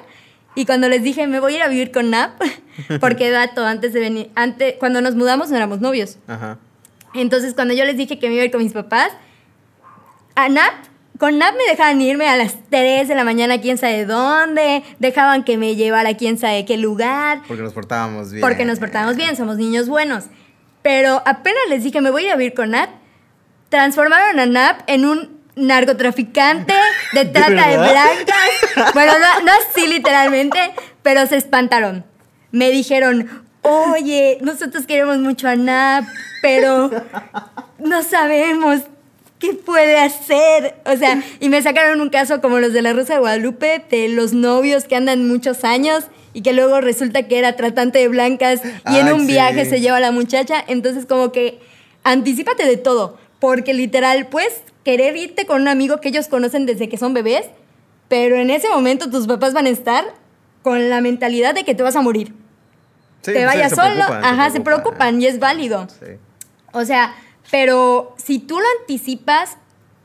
Y 0.53 0.67
cuando 0.67 0.87
les 0.89 1.01
dije, 1.01 1.25
me 1.25 1.39
voy 1.39 1.53
a 1.53 1.55
ir 1.55 1.63
a 1.63 1.69
vivir 1.69 1.91
con 1.91 2.11
Nap, 2.11 2.39
porque 2.99 3.31
dato, 3.31 3.65
antes 3.65 3.93
de 3.93 3.99
venir, 3.99 4.29
antes, 4.35 4.75
cuando 4.77 5.01
nos 5.01 5.15
mudamos 5.15 5.49
no 5.49 5.57
éramos 5.57 5.81
novios. 5.81 6.19
Ajá. 6.27 6.59
Entonces, 7.13 7.53
cuando 7.53 7.73
yo 7.73 7.85
les 7.85 7.97
dije 7.97 8.19
que 8.19 8.27
me 8.27 8.33
iba 8.33 8.43
a 8.43 8.45
ir 8.45 8.51
con 8.51 8.63
mis 8.63 8.73
papás, 8.73 9.11
a 10.35 10.49
Nap, 10.49 10.73
con 11.19 11.37
Nap 11.37 11.55
me 11.55 11.63
dejaban 11.69 12.01
irme 12.01 12.27
a 12.27 12.35
las 12.35 12.55
3 12.69 13.07
de 13.07 13.15
la 13.15 13.23
mañana, 13.23 13.61
quién 13.61 13.77
sabe 13.77 14.05
dónde, 14.05 14.83
dejaban 14.99 15.43
que 15.43 15.57
me 15.57 15.75
llevara 15.75 16.09
a 16.09 16.17
quién 16.17 16.37
sabe 16.37 16.65
qué 16.65 16.77
lugar. 16.77 17.41
Porque 17.47 17.63
nos 17.63 17.73
portábamos 17.73 18.31
bien. 18.31 18.41
Porque 18.41 18.65
nos 18.65 18.79
portábamos 18.79 19.15
bien, 19.15 19.35
somos 19.35 19.57
niños 19.57 19.87
buenos. 19.87 20.25
Pero 20.81 21.21
apenas 21.25 21.61
les 21.69 21.83
dije, 21.83 22.01
me 22.01 22.11
voy 22.11 22.25
a 22.25 22.31
ir 22.31 22.37
vivir 22.37 22.53
con 22.53 22.71
Nap, 22.71 22.89
transformaron 23.69 24.39
a 24.39 24.45
Nap 24.45 24.81
en 24.87 25.05
un 25.05 25.43
narcotraficante 25.55 26.73
de 27.13 27.25
trata 27.33 27.67
de, 27.69 27.77
blancas. 27.77 28.93
Bueno, 28.93 29.13
no, 29.19 29.45
no 29.45 29.51
así 29.51 29.87
literalmente, 29.87 30.59
pero 31.03 31.25
se 31.27 31.37
espantaron. 31.37 32.05
Me 32.51 32.69
dijeron, 32.71 33.45
oye, 33.63 34.37
nosotros 34.41 34.85
queremos 34.85 35.17
mucho 35.17 35.47
a 35.47 35.55
Nap, 35.55 36.05
pero 36.41 36.91
no 37.79 38.03
sabemos 38.03 38.81
qué 39.39 39.53
puede 39.53 39.97
hacer. 39.97 40.75
O 40.85 40.95
sea, 40.97 41.21
y 41.39 41.49
me 41.49 41.61
sacaron 41.61 42.01
un 42.01 42.09
caso 42.09 42.41
como 42.41 42.59
los 42.59 42.73
de 42.73 42.81
la 42.81 42.93
Rosa 42.93 43.13
de 43.13 43.19
Guadalupe, 43.19 43.83
de 43.89 44.09
los 44.09 44.33
novios 44.33 44.85
que 44.85 44.95
andan 44.95 45.27
muchos 45.27 45.63
años 45.63 46.05
y 46.33 46.41
que 46.41 46.53
luego 46.53 46.81
resulta 46.81 47.27
que 47.27 47.37
era 47.37 47.55
tratante 47.55 47.99
de 47.99 48.07
blancas 48.07 48.61
y 48.91 48.95
en 48.97 49.11
un 49.11 49.27
viaje 49.27 49.65
se 49.65 49.81
lleva 49.81 49.97
a 49.97 50.01
la 50.01 50.11
muchacha. 50.11 50.63
Entonces, 50.67 51.05
como 51.05 51.31
que 51.31 51.59
anticipate 52.03 52.65
de 52.65 52.77
todo, 52.77 53.17
porque 53.39 53.73
literal, 53.73 54.27
puedes 54.27 54.61
querer 54.83 55.15
irte 55.15 55.45
con 55.45 55.61
un 55.61 55.67
amigo 55.67 56.01
que 56.01 56.09
ellos 56.09 56.27
conocen 56.27 56.65
desde 56.65 56.89
que 56.89 56.97
son 56.97 57.13
bebés, 57.13 57.45
pero 58.09 58.35
en 58.35 58.49
ese 58.49 58.67
momento 58.69 59.09
tus 59.09 59.27
papás 59.27 59.53
van 59.53 59.65
a 59.65 59.69
estar 59.69 60.03
con 60.61 60.89
la 60.89 61.01
mentalidad 61.01 61.53
de 61.53 61.63
que 61.63 61.75
te 61.75 61.83
vas 61.83 61.95
a 61.95 62.01
morir 62.01 62.33
te 63.23 63.45
vayas 63.45 63.73
solo, 63.73 64.03
ajá, 64.03 64.49
se 64.49 64.61
preocupan, 64.61 65.21
y 65.21 65.27
es 65.27 65.39
válido. 65.39 65.87
O 66.73 66.85
sea, 66.85 67.15
pero 67.51 68.15
si 68.17 68.39
tú 68.39 68.59
lo 68.59 68.65
anticipas 68.79 69.57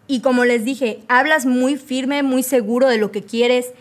y 0.07 0.21
como 0.21 0.45
les 0.45 0.65
dije, 0.65 1.01
hablas 1.09 1.47
muy 1.47 1.77
firme, 1.77 2.23
muy 2.23 2.43
seguro 2.43 2.89
de 2.89 2.99
lo 2.99 3.11
que 3.11 3.23
quieres 3.23 3.73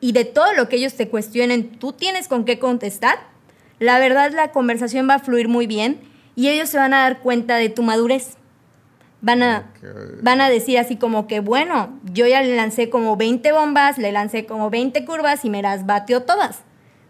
y 0.00 0.12
de 0.12 0.24
todo 0.24 0.52
lo 0.52 0.68
que 0.68 0.76
ellos 0.76 0.94
te 0.94 1.08
cuestionen, 1.08 1.78
tú 1.78 1.92
tienes 1.92 2.28
con 2.28 2.44
qué 2.44 2.58
contestar, 2.58 3.18
la 3.78 3.98
verdad 3.98 4.32
la 4.32 4.52
conversación 4.52 5.08
va 5.08 5.14
a 5.14 5.18
fluir 5.18 5.48
muy 5.48 5.66
bien 5.66 6.00
y 6.34 6.48
ellos 6.48 6.68
se 6.68 6.78
van 6.78 6.94
a 6.94 7.02
dar 7.02 7.20
cuenta 7.20 7.56
de 7.56 7.68
tu 7.68 7.82
madurez. 7.82 8.36
Van 9.22 9.42
a, 9.42 9.72
van 10.22 10.40
a 10.40 10.50
decir 10.50 10.78
así 10.78 10.96
como 10.96 11.26
que, 11.26 11.40
bueno, 11.40 11.98
yo 12.12 12.26
ya 12.26 12.42
le 12.42 12.54
lancé 12.54 12.90
como 12.90 13.16
20 13.16 13.50
bombas, 13.52 13.98
le 13.98 14.12
lancé 14.12 14.44
como 14.44 14.70
20 14.70 15.04
curvas 15.04 15.44
y 15.44 15.50
me 15.50 15.62
las 15.62 15.86
batió 15.86 16.22
todas. 16.22 16.60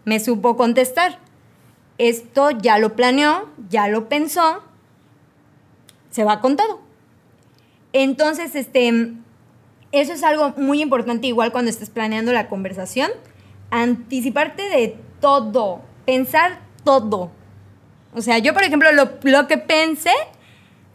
Me 0.05 0.19
supo 0.19 0.55
contestar 0.55 1.19
esto 1.97 2.51
ya 2.51 2.77
lo 2.77 2.95
planeó, 2.95 3.49
ya 3.69 3.87
lo 3.87 4.09
pensó, 4.09 4.63
se 6.09 6.23
va 6.23 6.41
contado. 6.41 6.79
Entonces, 7.93 8.55
este, 8.55 9.13
eso 9.91 10.13
es 10.13 10.23
algo 10.23 10.53
muy 10.57 10.81
importante 10.81 11.27
igual 11.27 11.51
cuando 11.51 11.69
estés 11.69 11.89
planeando 11.89 12.33
la 12.33 12.47
conversación, 12.47 13.09
anticiparte 13.71 14.63
de 14.63 14.95
todo, 15.19 15.81
pensar 16.05 16.59
todo. 16.83 17.31
O 18.13 18.21
sea, 18.21 18.37
yo 18.39 18.53
por 18.53 18.63
ejemplo 18.63 18.91
lo, 18.91 19.09
lo 19.23 19.47
que 19.47 19.57
pensé 19.57 20.11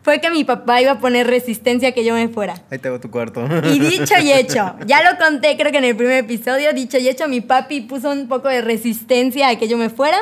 fue 0.02 0.21
que 0.21 0.30
mi 0.30 0.44
papá 0.44 0.80
iba 0.80 0.92
a 0.92 0.99
poner 0.99 1.26
resistencia 1.28 1.90
a 1.90 1.92
que 1.92 2.04
yo 2.04 2.14
me 2.14 2.28
fuera. 2.28 2.54
Ahí 2.71 2.78
te 2.78 2.99
tu 2.99 3.11
cuarto. 3.11 3.47
Y 3.64 3.78
dicho 3.78 4.14
y 4.21 4.32
hecho, 4.32 4.75
ya 4.87 5.02
lo 5.02 5.16
conté 5.18 5.56
creo 5.56 5.71
que 5.71 5.78
en 5.78 5.85
el 5.85 5.97
primer 5.97 6.25
episodio, 6.25 6.73
dicho 6.73 6.99
y 6.99 7.09
hecho, 7.09 7.28
mi 7.28 7.40
papi 7.40 7.82
puso 7.82 8.11
un 8.11 8.28
poco 8.28 8.49
de 8.49 8.61
resistencia 8.61 9.49
a 9.49 9.56
que 9.56 9.68
yo 9.68 9.76
me 9.76 9.90
fuera. 9.90 10.18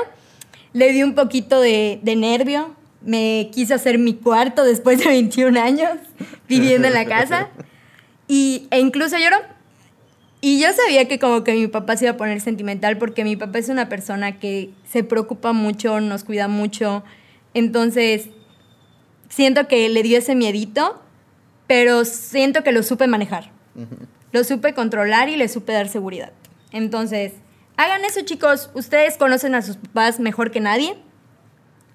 Le 0.73 0.93
di 0.93 1.03
un 1.03 1.15
poquito 1.15 1.61
de, 1.61 2.01
de 2.03 2.17
nervio. 2.17 2.75
Me 3.03 3.51
quiso 3.53 3.75
hacer 3.75 3.99
mi 3.99 4.15
cuarto 4.15 4.65
después 4.65 4.99
de 4.99 5.05
21 5.09 5.59
años 5.61 5.99
viviendo 6.49 6.89
en 6.89 6.95
la 6.95 7.05
casa. 7.05 7.49
Y, 8.29 8.69
e 8.71 8.79
incluso 8.79 9.17
lloró. 9.19 9.37
Y 10.41 10.61
yo 10.61 10.69
sabía 10.73 11.07
que 11.07 11.19
como 11.19 11.45
que 11.45 11.53
mi 11.53 11.67
papá 11.67 11.97
se 11.97 12.07
iba 12.07 12.13
a 12.13 12.17
poner 12.17 12.41
sentimental 12.41 12.97
porque 12.97 13.25
mi 13.25 13.37
papá 13.37 13.59
es 13.59 13.69
una 13.69 13.89
persona 13.89 14.39
que 14.39 14.71
se 14.89 15.05
preocupa 15.05 15.53
mucho, 15.53 16.01
nos 16.01 16.25
cuida 16.25 16.49
mucho. 16.49 17.05
Entonces, 17.53 18.31
siento 19.29 19.69
que 19.69 19.89
le 19.89 20.03
dio 20.03 20.19
ese 20.19 20.35
miedito, 20.35 21.01
pero 21.67 22.05
siento 22.05 22.63
que 22.63 22.73
lo 22.73 22.83
supe 22.83 23.07
manejar. 23.07 23.51
Lo 24.33 24.45
supe 24.45 24.73
controlar 24.75 25.29
y 25.29 25.37
le 25.37 25.49
supe 25.49 25.73
dar 25.73 25.89
seguridad. 25.89 26.33
Entonces, 26.73 27.33
hagan 27.81 28.05
eso 28.05 28.21
chicos, 28.23 28.71
ustedes 28.75 29.17
conocen 29.17 29.55
a 29.55 29.63
sus 29.63 29.77
papás 29.77 30.21
mejor 30.21 30.51
que 30.51 30.61
nadie. 30.61 30.97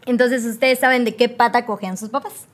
Entonces 0.05 0.45
ustedes 0.45 0.79
saben 0.79 1.05
de 1.05 1.15
qué 1.15 1.29
pata 1.29 1.65
cogen 1.65 1.97
sus 1.97 2.09
papás. 2.09 2.45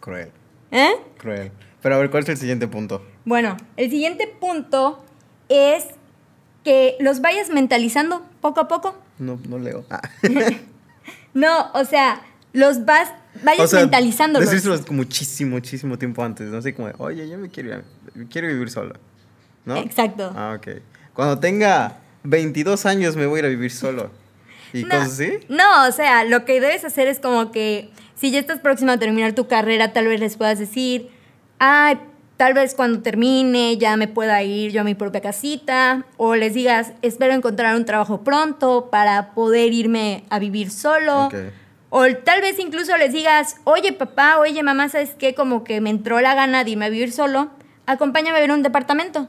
Cruel. 0.00 0.30
¿Eh? 0.70 0.90
Cruel. 1.18 1.52
Pero 1.80 1.94
a 1.94 1.98
ver, 1.98 2.10
¿cuál 2.10 2.22
es 2.22 2.28
el 2.30 2.36
siguiente 2.36 2.68
punto? 2.68 3.04
Bueno, 3.24 3.56
el 3.76 3.90
siguiente 3.90 4.26
punto 4.26 5.04
es 5.48 5.84
que 6.64 6.96
los 7.00 7.20
vayas 7.20 7.50
mentalizando 7.50 8.24
poco 8.40 8.60
a 8.60 8.68
poco. 8.68 8.96
No, 9.18 9.38
no 9.48 9.58
leo. 9.58 9.84
Ah. 9.90 10.00
no, 11.34 11.70
o 11.74 11.84
sea, 11.84 12.22
los 12.52 12.84
vas, 12.84 13.10
vayas 13.42 13.64
O 13.64 13.66
sea, 13.68 13.80
mentalizándolos. 13.80 14.48
Decírselos 14.48 14.90
muchísimo, 14.90 15.52
muchísimo 15.52 15.98
tiempo 15.98 16.22
antes, 16.22 16.48
¿no? 16.48 16.58
Así 16.58 16.72
como, 16.72 16.90
oye, 16.98 17.28
yo 17.28 17.38
me 17.38 17.48
quiero, 17.48 17.70
ir- 18.14 18.28
quiero 18.30 18.48
vivir 18.48 18.70
solo, 18.70 18.94
¿no? 19.64 19.76
Exacto. 19.76 20.32
Ah, 20.36 20.56
ok. 20.58 20.82
Cuando 21.14 21.38
tenga 21.38 21.98
22 22.24 22.86
años 22.86 23.16
me 23.16 23.26
voy 23.26 23.38
a 23.38 23.40
ir 23.40 23.46
a 23.46 23.48
vivir 23.48 23.70
solo. 23.70 24.10
¿Y 24.72 24.84
no, 24.84 24.88
cosas 24.88 25.12
así? 25.12 25.38
No, 25.48 25.86
o 25.86 25.92
sea, 25.92 26.24
lo 26.24 26.44
que 26.44 26.60
debes 26.60 26.84
hacer 26.84 27.08
es 27.08 27.20
como 27.20 27.50
que 27.52 27.90
si 28.14 28.30
ya 28.30 28.38
estás 28.38 28.60
próxima 28.60 28.94
a 28.94 28.98
terminar 28.98 29.32
tu 29.34 29.48
carrera, 29.48 29.92
tal 29.92 30.06
vez 30.06 30.20
les 30.20 30.36
puedas 30.36 30.58
decir, 30.58 31.10
ay, 31.58 31.98
tal 32.36 32.54
vez 32.54 32.74
cuando 32.74 33.02
termine 33.02 33.76
ya 33.76 33.96
me 33.96 34.08
pueda 34.08 34.42
ir 34.42 34.72
yo 34.72 34.80
a 34.80 34.84
mi 34.84 34.94
propia 34.94 35.20
casita, 35.20 36.06
o 36.16 36.34
les 36.34 36.54
digas, 36.54 36.92
espero 37.02 37.34
encontrar 37.34 37.76
un 37.76 37.84
trabajo 37.84 38.22
pronto 38.22 38.88
para 38.90 39.34
poder 39.34 39.72
irme 39.72 40.24
a 40.30 40.38
vivir 40.38 40.70
solo. 40.70 41.28
O 41.90 42.06
tal 42.24 42.40
vez 42.40 42.58
incluso 42.58 42.96
les 42.96 43.12
digas, 43.12 43.56
oye 43.64 43.92
papá, 43.92 44.38
oye 44.38 44.62
mamá, 44.62 44.88
¿sabes 44.88 45.10
qué? 45.18 45.34
Como 45.34 45.62
que 45.62 45.80
me 45.80 45.90
entró 45.90 46.20
la 46.20 46.34
gana 46.34 46.64
de 46.64 46.70
irme 46.70 46.86
a 46.86 46.88
vivir 46.88 47.12
solo, 47.12 47.50
acompáñame 47.86 48.38
a 48.38 48.40
ver 48.40 48.50
un 48.50 48.62
departamento. 48.62 49.28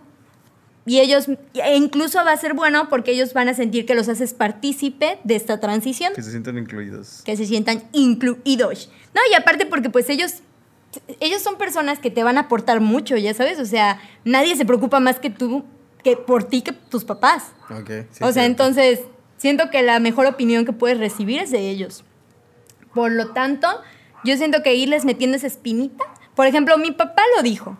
Y 0.86 1.00
ellos, 1.00 1.28
e 1.54 1.76
incluso 1.78 2.18
va 2.26 2.34
a 2.34 2.38
ser 2.38 2.54
bueno 2.54 2.90
porque 2.90 3.12
ellos 3.12 3.34
van 3.34 3.48
a 3.48 3.54
sentir 3.54 3.86
que 3.86 3.96
los 3.96 4.10
haces 4.10 4.34
partícipe 4.34 5.18
de 5.24 5.36
esta 5.36 5.60
transición, 5.62 6.12
Que 6.14 6.22
se 6.22 6.32
sientan 6.32 6.58
incluidos. 6.58 7.22
que 7.24 7.38
se 7.38 7.46
sientan 7.46 7.84
incluidos. 7.94 8.90
No, 9.14 9.22
y 9.32 9.34
aparte 9.36 9.66
porque 9.66 9.90
pues 9.90 10.10
ellos, 10.10 10.40
ellos 11.22 11.42
son 11.42 11.58
personas 11.58 12.00
que 12.00 12.12
te 12.12 12.24
van 12.24 12.38
a 12.38 12.42
aportar 12.42 12.82
mucho, 12.82 13.16
ya 13.16 13.34
sabes, 13.34 13.60
o 13.60 13.66
sea, 13.66 14.02
nadie 14.26 14.58
se 14.58 14.66
preocupa 14.66 15.00
más 15.00 15.20
que 15.20 15.30
tú, 15.30 15.64
que 16.04 16.18
por 16.18 16.44
ti 16.44 16.62
que 16.62 16.74
tus 16.74 17.06
papás. 17.06 17.46
Ok. 17.70 17.90
sí, 18.12 18.24
o 18.24 18.32
sea, 18.34 18.44
entonces 18.44 19.00
siento 19.38 19.70
que 19.70 19.84
la 19.84 20.00
mejor 20.00 20.26
opinión 20.26 20.66
que 20.66 20.74
puedes 20.74 20.98
recibir 20.98 21.40
es 21.40 21.52
de 21.52 21.70
ellos. 21.70 22.04
Por 22.94 23.12
lo 23.12 23.30
tanto, 23.30 23.68
yo 24.26 24.36
siento 24.36 24.62
que 24.64 24.76
irles 24.76 25.06
metiendo 25.06 25.38
esa 25.38 25.48
espinita. 25.48 26.04
Por 26.36 26.46
ejemplo, 26.46 26.78
mi 26.78 26.92
papá 26.92 27.22
lo 27.38 27.42
dijo. 27.44 27.78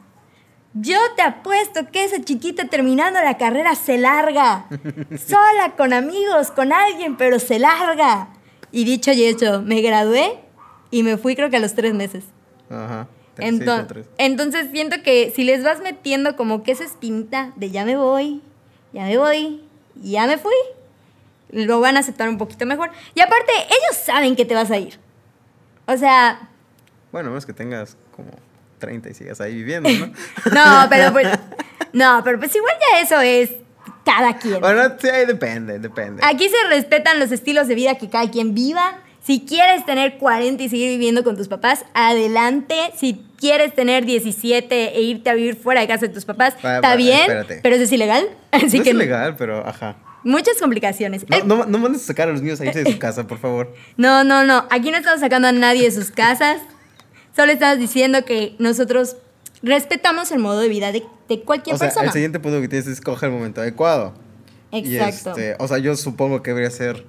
Yo 0.74 0.98
te 1.16 1.22
apuesto 1.22 1.92
que 1.92 2.04
esa 2.04 2.24
chiquita 2.24 2.68
terminando 2.68 3.20
la 3.22 3.38
carrera 3.38 3.76
se 3.76 3.98
larga. 3.98 4.66
Sola, 5.28 5.76
con 5.78 5.94
amigos, 5.94 6.50
con 6.52 6.74
alguien, 6.74 7.16
pero 7.16 7.38
se 7.40 7.60
larga. 7.60 8.30
Y 8.72 8.84
dicho 8.86 9.12
y 9.12 9.24
hecho, 9.26 9.62
me 9.62 9.82
gradué 9.82 10.40
y 10.90 11.04
me 11.04 11.18
fui 11.18 11.36
creo 11.36 11.50
que 11.52 11.58
a 11.58 11.60
los 11.60 11.76
tres 11.76 11.94
meses. 11.94 12.24
Ajá. 12.70 13.08
Tres, 13.36 13.50
sí, 13.50 13.56
Enton- 13.62 13.78
son 13.78 13.88
tres. 13.88 14.08
entonces 14.18 14.68
siento 14.72 15.02
que 15.04 15.32
si 15.36 15.44
les 15.44 15.64
vas 15.64 15.80
metiendo 15.82 16.36
como 16.36 16.62
que 16.64 16.72
esa 16.72 16.84
espinita 16.84 17.52
de 17.56 17.72
ya 17.72 17.84
me 17.84 17.96
voy, 17.96 18.42
ya 18.94 19.06
me 19.06 19.18
voy, 19.18 19.64
ya 19.96 20.28
me 20.28 20.38
fui, 20.38 20.54
lo 21.50 21.80
van 21.80 21.98
a 21.98 22.02
aceptar 22.02 22.30
un 22.30 22.38
poquito 22.38 22.66
mejor. 22.68 22.92
Y 23.16 23.22
aparte, 23.22 23.52
ellos 23.68 23.98
saben 24.04 24.36
que 24.36 24.46
te 24.46 24.54
vas 24.56 24.70
a 24.72 24.78
ir. 24.78 25.00
O 25.88 25.98
sea, 25.98 26.50
Bueno, 27.12 27.30
no 27.32 27.38
es 27.38 27.46
que 27.48 27.54
tengas 27.54 27.98
como 28.16 28.30
30 28.84 29.10
y 29.10 29.14
sigas 29.14 29.40
ahí 29.40 29.56
viviendo, 29.56 29.90
¿no? 29.90 30.08
no, 30.52 30.90
pero 30.90 31.14
pues, 31.14 31.28
no, 31.94 32.22
pero 32.24 32.38
pues 32.38 32.54
igual 32.54 32.74
ya 32.92 33.00
eso 33.00 33.22
es 33.22 33.52
cada 34.04 34.38
quien. 34.38 34.60
bueno, 34.60 34.82
sí, 35.00 35.08
ahí 35.08 35.26
depende, 35.26 35.80
depende. 35.80 36.22
Aquí 36.26 36.50
se 36.50 36.68
respetan 36.70 37.20
los 37.20 37.32
estilos 37.32 37.70
de 37.70 37.76
vida 37.76 37.96
que 37.96 38.10
cada 38.10 38.30
quien 38.30 38.54
viva. 38.54 39.00
Si 39.24 39.46
quieres 39.48 39.86
tener 39.86 40.18
40 40.18 40.62
y 40.64 40.68
seguir 40.68 40.90
viviendo 40.90 41.24
con 41.24 41.38
tus 41.38 41.48
papás, 41.48 41.86
adelante. 41.94 42.76
Si 42.98 43.24
quieres 43.40 43.74
tener 43.74 44.04
17 44.06 44.98
e 44.98 45.02
irte 45.02 45.30
a 45.30 45.34
vivir 45.34 45.56
fuera 45.56 45.80
de 45.80 45.88
casa 45.88 46.08
de 46.08 46.14
tus 46.14 46.26
papás, 46.26 46.56
está 46.56 46.98
bien, 46.98 47.22
espérate. 47.22 47.60
pero 47.64 47.76
eso 47.76 47.86
es 47.86 47.92
ilegal. 47.94 48.28
Así 48.52 48.80
no 48.80 48.84
que 48.84 48.90
es 48.90 48.96
ilegal, 48.96 49.38
pero 49.38 49.66
ajá. 49.66 49.96
muchas 50.26 50.58
complicaciones. 50.60 51.26
No, 51.30 51.44
no, 51.46 51.66
no 51.66 51.78
mandes 51.78 52.04
a 52.04 52.08
sacar 52.08 52.28
a 52.28 52.34
los 52.34 52.42
niños 52.42 52.60
a 52.60 52.66
irse 52.66 52.84
de 52.84 52.92
su 52.92 53.00
casa, 53.00 53.26
por 53.26 53.40
favor. 53.40 53.74
no, 53.98 54.26
no, 54.26 54.44
no. 54.44 54.68
Aquí 54.70 54.92
no 54.92 54.98
estamos 54.98 55.22
sacando 55.22 55.48
a 55.48 55.54
nadie 55.54 55.84
de 55.84 55.92
sus 55.92 56.12
casas. 56.12 56.58
Solo 57.36 57.52
estamos 57.52 57.80
diciendo 57.80 58.26
que 58.26 58.56
nosotros 58.60 59.18
respetamos 59.62 60.32
el 60.32 60.40
modo 60.40 60.60
de 60.60 60.70
vida 60.70 60.92
de, 60.92 61.04
de 61.30 61.42
cualquier 61.42 61.76
O 61.76 61.78
sea, 61.78 61.88
persona. 61.88 62.08
el 62.08 62.14
siguiente 62.14 62.40
punto 62.40 62.62
que 62.62 62.68
tienes 62.68 62.88
es 62.88 62.94
escoger 62.94 63.30
el 63.30 63.36
momento 63.36 63.62
adecuado. 63.62 64.14
Exacto. 64.72 65.32
este, 65.40 65.56
o 65.60 65.68
sea, 65.68 65.78
yo 65.78 65.96
supongo 65.96 66.42
que 66.42 66.52
debería 66.52 66.70
ser 66.72 67.06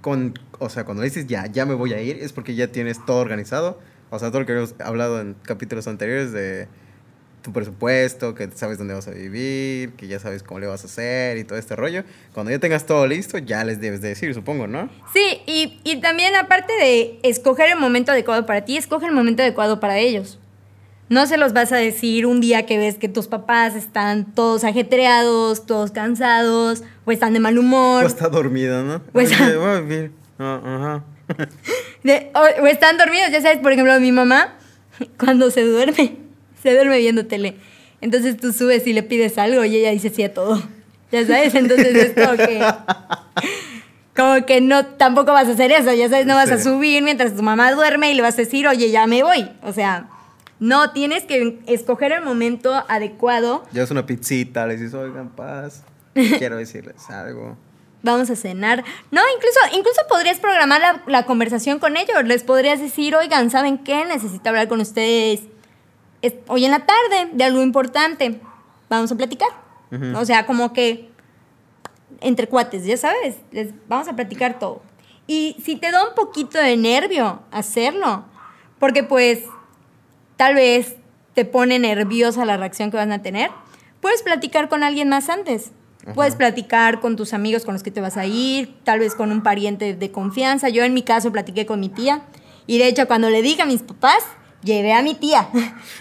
con, 0.00 0.38
o 0.58 0.68
sea, 0.68 0.84
cuando 0.84 1.02
le 1.02 1.08
dices 1.08 1.26
ya, 1.26 1.46
ya 1.46 1.66
me 1.66 1.74
voy 1.74 1.92
a 1.92 2.00
ir, 2.00 2.18
es 2.20 2.32
porque 2.32 2.54
ya 2.54 2.68
tienes 2.68 3.04
todo 3.04 3.18
organizado. 3.18 3.78
O 4.10 4.18
sea, 4.18 4.28
todo 4.30 4.40
lo 4.40 4.46
que 4.46 4.52
habíamos 4.52 4.74
hablado 4.80 5.20
en 5.20 5.34
capítulos 5.42 5.86
anteriores 5.86 6.32
de 6.32 6.66
tu 7.48 7.52
presupuesto, 7.52 8.34
que 8.34 8.48
sabes 8.54 8.76
dónde 8.78 8.92
vas 8.94 9.08
a 9.08 9.12
vivir, 9.12 9.92
que 9.94 10.06
ya 10.06 10.18
sabes 10.18 10.42
cómo 10.42 10.60
le 10.60 10.66
vas 10.66 10.82
a 10.84 10.86
hacer 10.86 11.38
y 11.38 11.44
todo 11.44 11.58
este 11.58 11.74
rollo. 11.76 12.04
Cuando 12.34 12.50
ya 12.52 12.58
tengas 12.58 12.84
todo 12.84 13.06
listo, 13.06 13.38
ya 13.38 13.64
les 13.64 13.80
debes 13.80 14.00
de 14.02 14.08
decir, 14.08 14.34
supongo, 14.34 14.66
¿no? 14.66 14.90
Sí, 15.14 15.40
y, 15.46 15.80
y 15.84 16.00
también 16.00 16.34
aparte 16.36 16.72
de 16.74 17.18
escoger 17.22 17.70
el 17.70 17.78
momento 17.78 18.12
adecuado 18.12 18.44
para 18.46 18.64
ti, 18.64 18.76
escoge 18.76 19.06
el 19.06 19.12
momento 19.12 19.42
adecuado 19.42 19.80
para 19.80 19.98
ellos. 19.98 20.38
No 21.08 21.26
se 21.26 21.38
los 21.38 21.54
vas 21.54 21.72
a 21.72 21.76
decir 21.76 22.26
un 22.26 22.42
día 22.42 22.66
que 22.66 22.76
ves 22.76 22.96
que 22.96 23.08
tus 23.08 23.28
papás 23.28 23.74
están 23.74 24.34
todos 24.34 24.62
ajetreados, 24.64 25.64
todos 25.64 25.90
cansados, 25.90 26.82
o 27.06 27.12
están 27.12 27.32
de 27.32 27.40
mal 27.40 27.58
humor, 27.58 28.04
O 28.04 28.06
está 28.06 28.28
dormido, 28.28 28.84
¿no? 28.84 29.00
A 29.14 29.80
vivir. 29.80 30.12
Ah, 30.38 30.60
ajá. 30.64 31.04
de- 32.04 32.30
o, 32.34 32.62
o 32.62 32.66
están 32.66 32.98
dormidos. 32.98 33.30
Ya 33.32 33.40
sabes, 33.40 33.58
por 33.58 33.72
ejemplo, 33.72 33.98
mi 34.00 34.12
mamá, 34.12 34.58
cuando 35.18 35.50
se 35.50 35.62
duerme, 35.62 36.16
se 36.62 36.72
duerme 36.72 36.98
viendo 36.98 37.26
tele. 37.26 37.56
Entonces 38.00 38.36
tú 38.36 38.52
subes 38.52 38.86
y 38.86 38.92
le 38.92 39.02
pides 39.02 39.38
algo 39.38 39.64
y 39.64 39.76
ella 39.76 39.90
dice 39.90 40.10
sí 40.10 40.22
a 40.22 40.32
todo. 40.32 40.62
Ya 41.10 41.26
sabes, 41.26 41.54
entonces 41.54 41.94
es 41.94 42.12
como 42.12 42.36
que... 42.36 42.62
Como 44.14 44.44
que 44.46 44.60
no, 44.60 44.84
tampoco 44.84 45.30
vas 45.30 45.46
a 45.46 45.52
hacer 45.52 45.70
eso, 45.70 45.92
ya 45.94 46.08
sabes, 46.08 46.26
no 46.26 46.34
vas 46.34 46.50
a 46.50 46.60
subir 46.60 47.04
mientras 47.04 47.36
tu 47.36 47.42
mamá 47.44 47.70
duerme 47.70 48.10
y 48.10 48.14
le 48.14 48.22
vas 48.22 48.34
a 48.34 48.38
decir, 48.38 48.66
oye, 48.66 48.90
ya 48.90 49.06
me 49.06 49.22
voy. 49.22 49.48
O 49.62 49.72
sea, 49.72 50.08
no, 50.58 50.90
tienes 50.90 51.22
que 51.22 51.60
escoger 51.66 52.10
el 52.10 52.22
momento 52.24 52.74
adecuado. 52.88 53.62
Ya 53.72 53.84
es 53.84 53.92
una 53.92 54.06
pizzita, 54.06 54.66
les 54.66 54.80
dices, 54.80 54.94
oigan, 54.94 55.28
paz. 55.28 55.84
Quiero 56.14 56.56
decirles 56.56 57.08
algo. 57.08 57.56
Vamos 58.02 58.28
a 58.30 58.34
cenar. 58.34 58.82
No, 59.12 59.20
incluso, 59.36 59.60
incluso 59.78 60.00
podrías 60.08 60.40
programar 60.40 60.80
la, 60.80 61.02
la 61.06 61.24
conversación 61.24 61.78
con 61.78 61.96
ellos. 61.96 62.24
Les 62.24 62.42
podrías 62.42 62.80
decir, 62.80 63.14
oigan, 63.14 63.50
¿saben 63.50 63.78
qué? 63.78 64.04
Necesito 64.04 64.48
hablar 64.48 64.66
con 64.66 64.80
ustedes 64.80 65.42
es- 66.22 66.34
hoy 66.46 66.64
en 66.64 66.70
la 66.70 66.86
tarde 66.86 67.30
de 67.32 67.44
algo 67.44 67.62
importante. 67.62 68.40
Vamos 68.88 69.10
a 69.12 69.16
platicar. 69.16 69.48
Ujú. 69.92 70.18
O 70.18 70.24
sea, 70.24 70.46
como 70.46 70.72
que 70.72 71.10
entre 72.20 72.48
cuates, 72.48 72.84
ya 72.84 72.96
sabes, 72.96 73.36
les 73.52 73.72
vamos 73.88 74.08
a 74.08 74.14
platicar 74.16 74.58
todo. 74.58 74.82
Y 75.26 75.56
si 75.62 75.76
te 75.76 75.90
da 75.90 76.06
un 76.08 76.14
poquito 76.14 76.58
de 76.58 76.76
nervio 76.76 77.40
hacerlo, 77.50 78.24
porque 78.78 79.02
pues 79.02 79.40
tal 80.36 80.54
vez 80.54 80.96
te 81.34 81.44
pone 81.44 81.78
nerviosa 81.78 82.44
la 82.44 82.56
reacción 82.56 82.90
que 82.90 82.96
van 82.96 83.12
a 83.12 83.22
tener, 83.22 83.50
puedes 84.00 84.22
platicar 84.22 84.68
con 84.68 84.82
alguien 84.82 85.08
más 85.08 85.28
antes. 85.28 85.72
Ajá. 86.02 86.14
Puedes 86.14 86.34
platicar 86.34 87.00
con 87.00 87.16
tus 87.16 87.34
amigos 87.34 87.64
con 87.64 87.74
los 87.74 87.82
que 87.82 87.90
te 87.90 88.00
vas 88.00 88.16
a 88.16 88.24
ir, 88.24 88.74
tal 88.84 89.00
vez 89.00 89.14
con 89.14 89.30
un 89.30 89.42
pariente 89.42 89.94
de 89.94 90.10
confianza. 90.10 90.70
Yo 90.70 90.82
en 90.84 90.94
mi 90.94 91.02
caso 91.02 91.30
platiqué 91.30 91.66
con 91.66 91.78
mi 91.80 91.90
tía 91.90 92.22
y 92.66 92.78
de 92.78 92.88
hecho 92.88 93.06
cuando 93.06 93.28
le 93.28 93.42
dije 93.42 93.62
a 93.62 93.66
mis 93.66 93.82
papás, 93.82 94.24
llevé 94.62 94.92
a 94.92 95.02
mi 95.02 95.14
tía. 95.14 95.48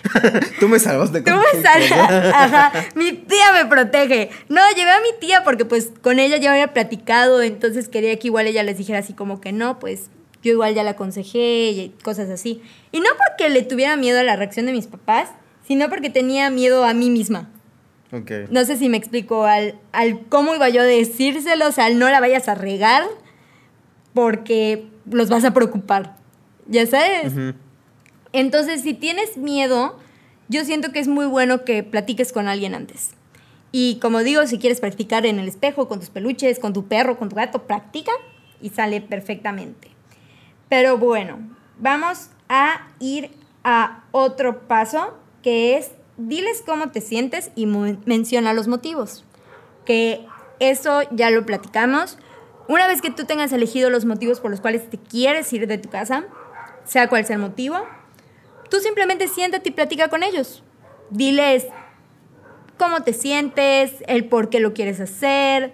Tú 0.60 0.68
me 0.68 0.80
salvaste 0.80 1.22
Tú 1.22 1.32
con 1.32 1.40
me 1.40 1.46
tus 1.54 1.62
sal- 1.62 1.82
cosas. 1.90 2.10
Ajá, 2.36 2.72
mi 2.96 3.12
tía 3.14 3.52
me 3.54 3.66
protege. 3.66 4.30
No, 4.50 4.62
llevé 4.76 4.92
a 4.92 5.00
mi 5.02 5.18
tía 5.20 5.44
porque 5.44 5.66
pues 5.66 5.92
con 6.02 6.20
ella 6.20 6.38
ya 6.38 6.52
había 6.52 6.74
platicado, 6.74 7.42
entonces 7.42 7.88
quería 7.90 8.18
que 8.18 8.28
igual 8.28 8.48
ella 8.48 8.64
les 8.64 8.78
dijera 8.78 9.00
así 9.00 9.14
como 9.14 9.40
que 9.42 9.52
no, 9.52 9.80
pues 9.80 10.10
Yo 10.44 10.52
igual 10.52 10.74
ya 10.76 10.84
la 10.84 10.92
aconsejé 10.92 11.70
y 11.72 11.96
cosas 12.04 12.30
así. 12.30 12.62
Y 12.92 13.00
no 13.00 13.10
porque 13.18 13.50
le 13.50 13.64
tuviera 13.64 13.96
miedo 13.98 14.20
a 14.20 14.24
la 14.24 14.36
reacción 14.36 14.66
de 14.66 14.72
mis 14.72 14.88
papás, 14.88 15.30
sino 15.68 15.90
porque 15.90 16.10
tenía 16.10 16.50
miedo 16.50 16.86
a 16.86 16.94
mí 16.94 17.10
misma. 17.10 17.50
Ok. 18.14 18.32
No 18.50 18.64
sé 18.64 18.78
si 18.78 18.88
me 18.88 18.96
explico 18.98 19.44
al, 19.46 19.76
al 19.92 20.22
cómo 20.30 20.56
iba 20.56 20.70
yo 20.70 20.82
a 20.82 20.86
decírselos, 20.86 21.78
al 21.80 22.00
no 22.00 22.08
la 22.10 22.20
vayas 22.22 22.48
a 22.48 22.56
regar, 22.56 23.04
porque 24.14 24.88
los 25.10 25.30
vas 25.30 25.44
a 25.46 25.54
preocupar. 25.54 26.16
¿Ya 26.68 26.86
sabes? 26.86 27.34
Ujú. 27.34 27.54
Entonces, 28.38 28.84
si 28.84 28.94
tienes 28.94 29.36
miedo, 29.36 29.98
yo 30.48 30.64
siento 30.64 30.92
que 30.92 31.00
es 31.00 31.08
muy 31.08 31.26
bueno 31.26 31.66
que 31.66 31.82
platiques 31.82 32.32
con 32.32 32.48
alguien 32.48 32.76
antes. 32.76 33.16
Y 33.72 33.98
como 34.00 34.20
digo, 34.20 34.46
si 34.46 34.60
quieres 34.60 34.80
practicar 34.80 35.26
en 35.26 35.40
el 35.40 35.48
espejo, 35.48 35.88
con 35.88 36.00
tus 36.00 36.12
peluches, 36.12 36.60
con 36.60 36.72
tu 36.72 36.86
perro, 36.86 37.18
con 37.18 37.30
tu 37.30 37.36
gato, 37.36 37.64
practica 37.64 38.12
y 38.62 38.70
sale 38.70 39.02
perfectamente. 39.02 39.88
Pero 40.70 41.00
bueno, 41.00 41.40
vamos 41.80 42.30
a 42.48 42.88
ir 43.00 43.32
a 43.64 44.04
otro 44.12 44.68
paso 44.68 45.18
que 45.42 45.76
es 45.76 45.90
diles 46.18 46.62
cómo 46.64 46.92
te 46.92 47.02
sientes 47.02 47.50
y 47.56 47.66
menciona 47.66 48.54
los 48.54 48.68
motivos. 48.68 49.26
Que 49.84 50.24
eso 50.60 51.02
ya 51.10 51.32
lo 51.32 51.44
platicamos. 51.44 52.20
Una 52.68 52.88
vez 52.88 53.02
que 53.02 53.10
tú 53.10 53.26
tengas 53.26 53.52
elegido 53.52 53.90
los 53.90 54.06
motivos 54.06 54.42
por 54.42 54.52
los 54.52 54.62
cuales 54.62 54.88
te 54.92 55.00
quieres 55.00 55.52
ir 55.54 55.66
de 55.66 55.80
tu 55.80 55.90
casa, 55.90 56.26
sea 56.84 57.10
cual 57.10 57.26
sea 57.26 57.38
el 57.38 57.42
motivo, 57.42 57.84
tú 58.70 58.78
simplemente 58.78 59.28
siéntate 59.28 59.70
y 59.70 59.72
platica 59.72 60.10
con 60.10 60.24
ellos. 60.24 60.64
Diles 61.10 61.66
cómo 62.78 63.02
te 63.02 63.14
sientes, 63.14 63.94
el 64.08 64.26
por 64.26 64.50
qué 64.50 64.60
lo 64.60 64.74
quieres 64.74 65.00
hacer, 65.00 65.74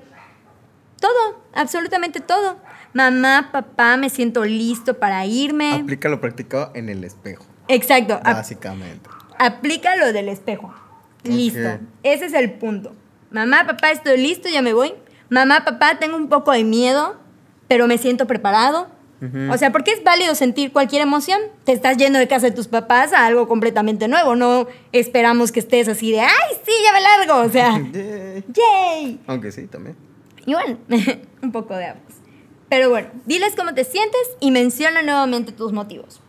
todo, 1.00 1.43
absolutamente 1.53 2.21
todo. 2.21 2.57
Mamá, 2.93 3.50
papá, 3.51 3.97
me 3.97 4.09
siento 4.09 4.45
listo 4.45 5.00
para 5.00 5.25
irme. 5.25 5.73
Aplica 5.73 6.07
lo 6.07 6.21
practicado 6.21 6.71
en 6.75 6.89
el 6.89 7.03
espejo, 7.03 7.45
Exacto, 7.67 8.19
básicamente. 8.23 9.09
aplica 9.38 9.95
lo 9.95 10.13
del 10.13 10.29
espejo. 10.29 10.73
Listo, 11.23 11.79
ese 12.03 12.25
es 12.25 12.33
el 12.33 12.53
punto. 12.53 12.93
Mamá, 13.31 13.65
papá, 13.65 13.91
estoy 13.91 14.17
listo, 14.17 14.47
ya 14.47 14.62
me 14.62 14.73
voy. 14.73 14.93
Mamá, 15.29 15.65
papá, 15.65 15.97
tengo 16.00 16.15
un 16.15 16.29
poco 16.29 16.51
de 16.51 16.63
miedo, 16.63 17.17
pero 17.67 17.88
me 17.88 17.97
siento 17.97 18.27
preparado. 18.27 18.88
O 19.51 19.58
sea, 19.58 19.72
porque 19.72 19.92
es 19.92 20.03
válido 20.03 20.36
sentir 20.36 20.74
cualquier 20.74 21.01
emoción. 21.01 21.39
Te 21.63 21.72
estás 21.72 21.98
yendo 21.98 22.20
de 22.20 22.27
casa 22.27 22.48
de 22.48 22.51
tus 22.51 22.68
papás 22.68 23.13
a 23.13 23.25
algo 23.25 23.48
completamente 23.48 24.08
nuevo. 24.08 24.36
No 24.36 24.68
esperamos 24.92 25.51
que 25.51 25.60
estés 25.62 25.88
así 25.88 26.12
de, 26.12 26.20
ay, 26.20 26.58
sí, 26.65 26.72
ya 26.84 26.92
me 26.94 27.01
largo. 27.01 27.48
O 27.48 27.50
sea, 27.50 27.72
Yay. 27.94 28.44
¡yay! 28.53 29.22
Aunque 29.27 29.51
sí, 29.51 29.68
también. 29.68 29.96
Y 30.46 30.53
bueno, 30.53 30.77
un 31.42 31.51
poco 31.51 31.75
de 31.75 31.86
ambos. 31.86 32.13
Pero 32.70 32.89
bueno, 32.89 33.10
diles 33.25 33.53
cómo 33.56 33.74
te 33.74 33.84
sientes 33.84 34.22
y 34.39 34.51
menciona 34.51 35.01
nuevamente 35.03 35.51
tus 35.51 35.72
motivos. 35.72 36.22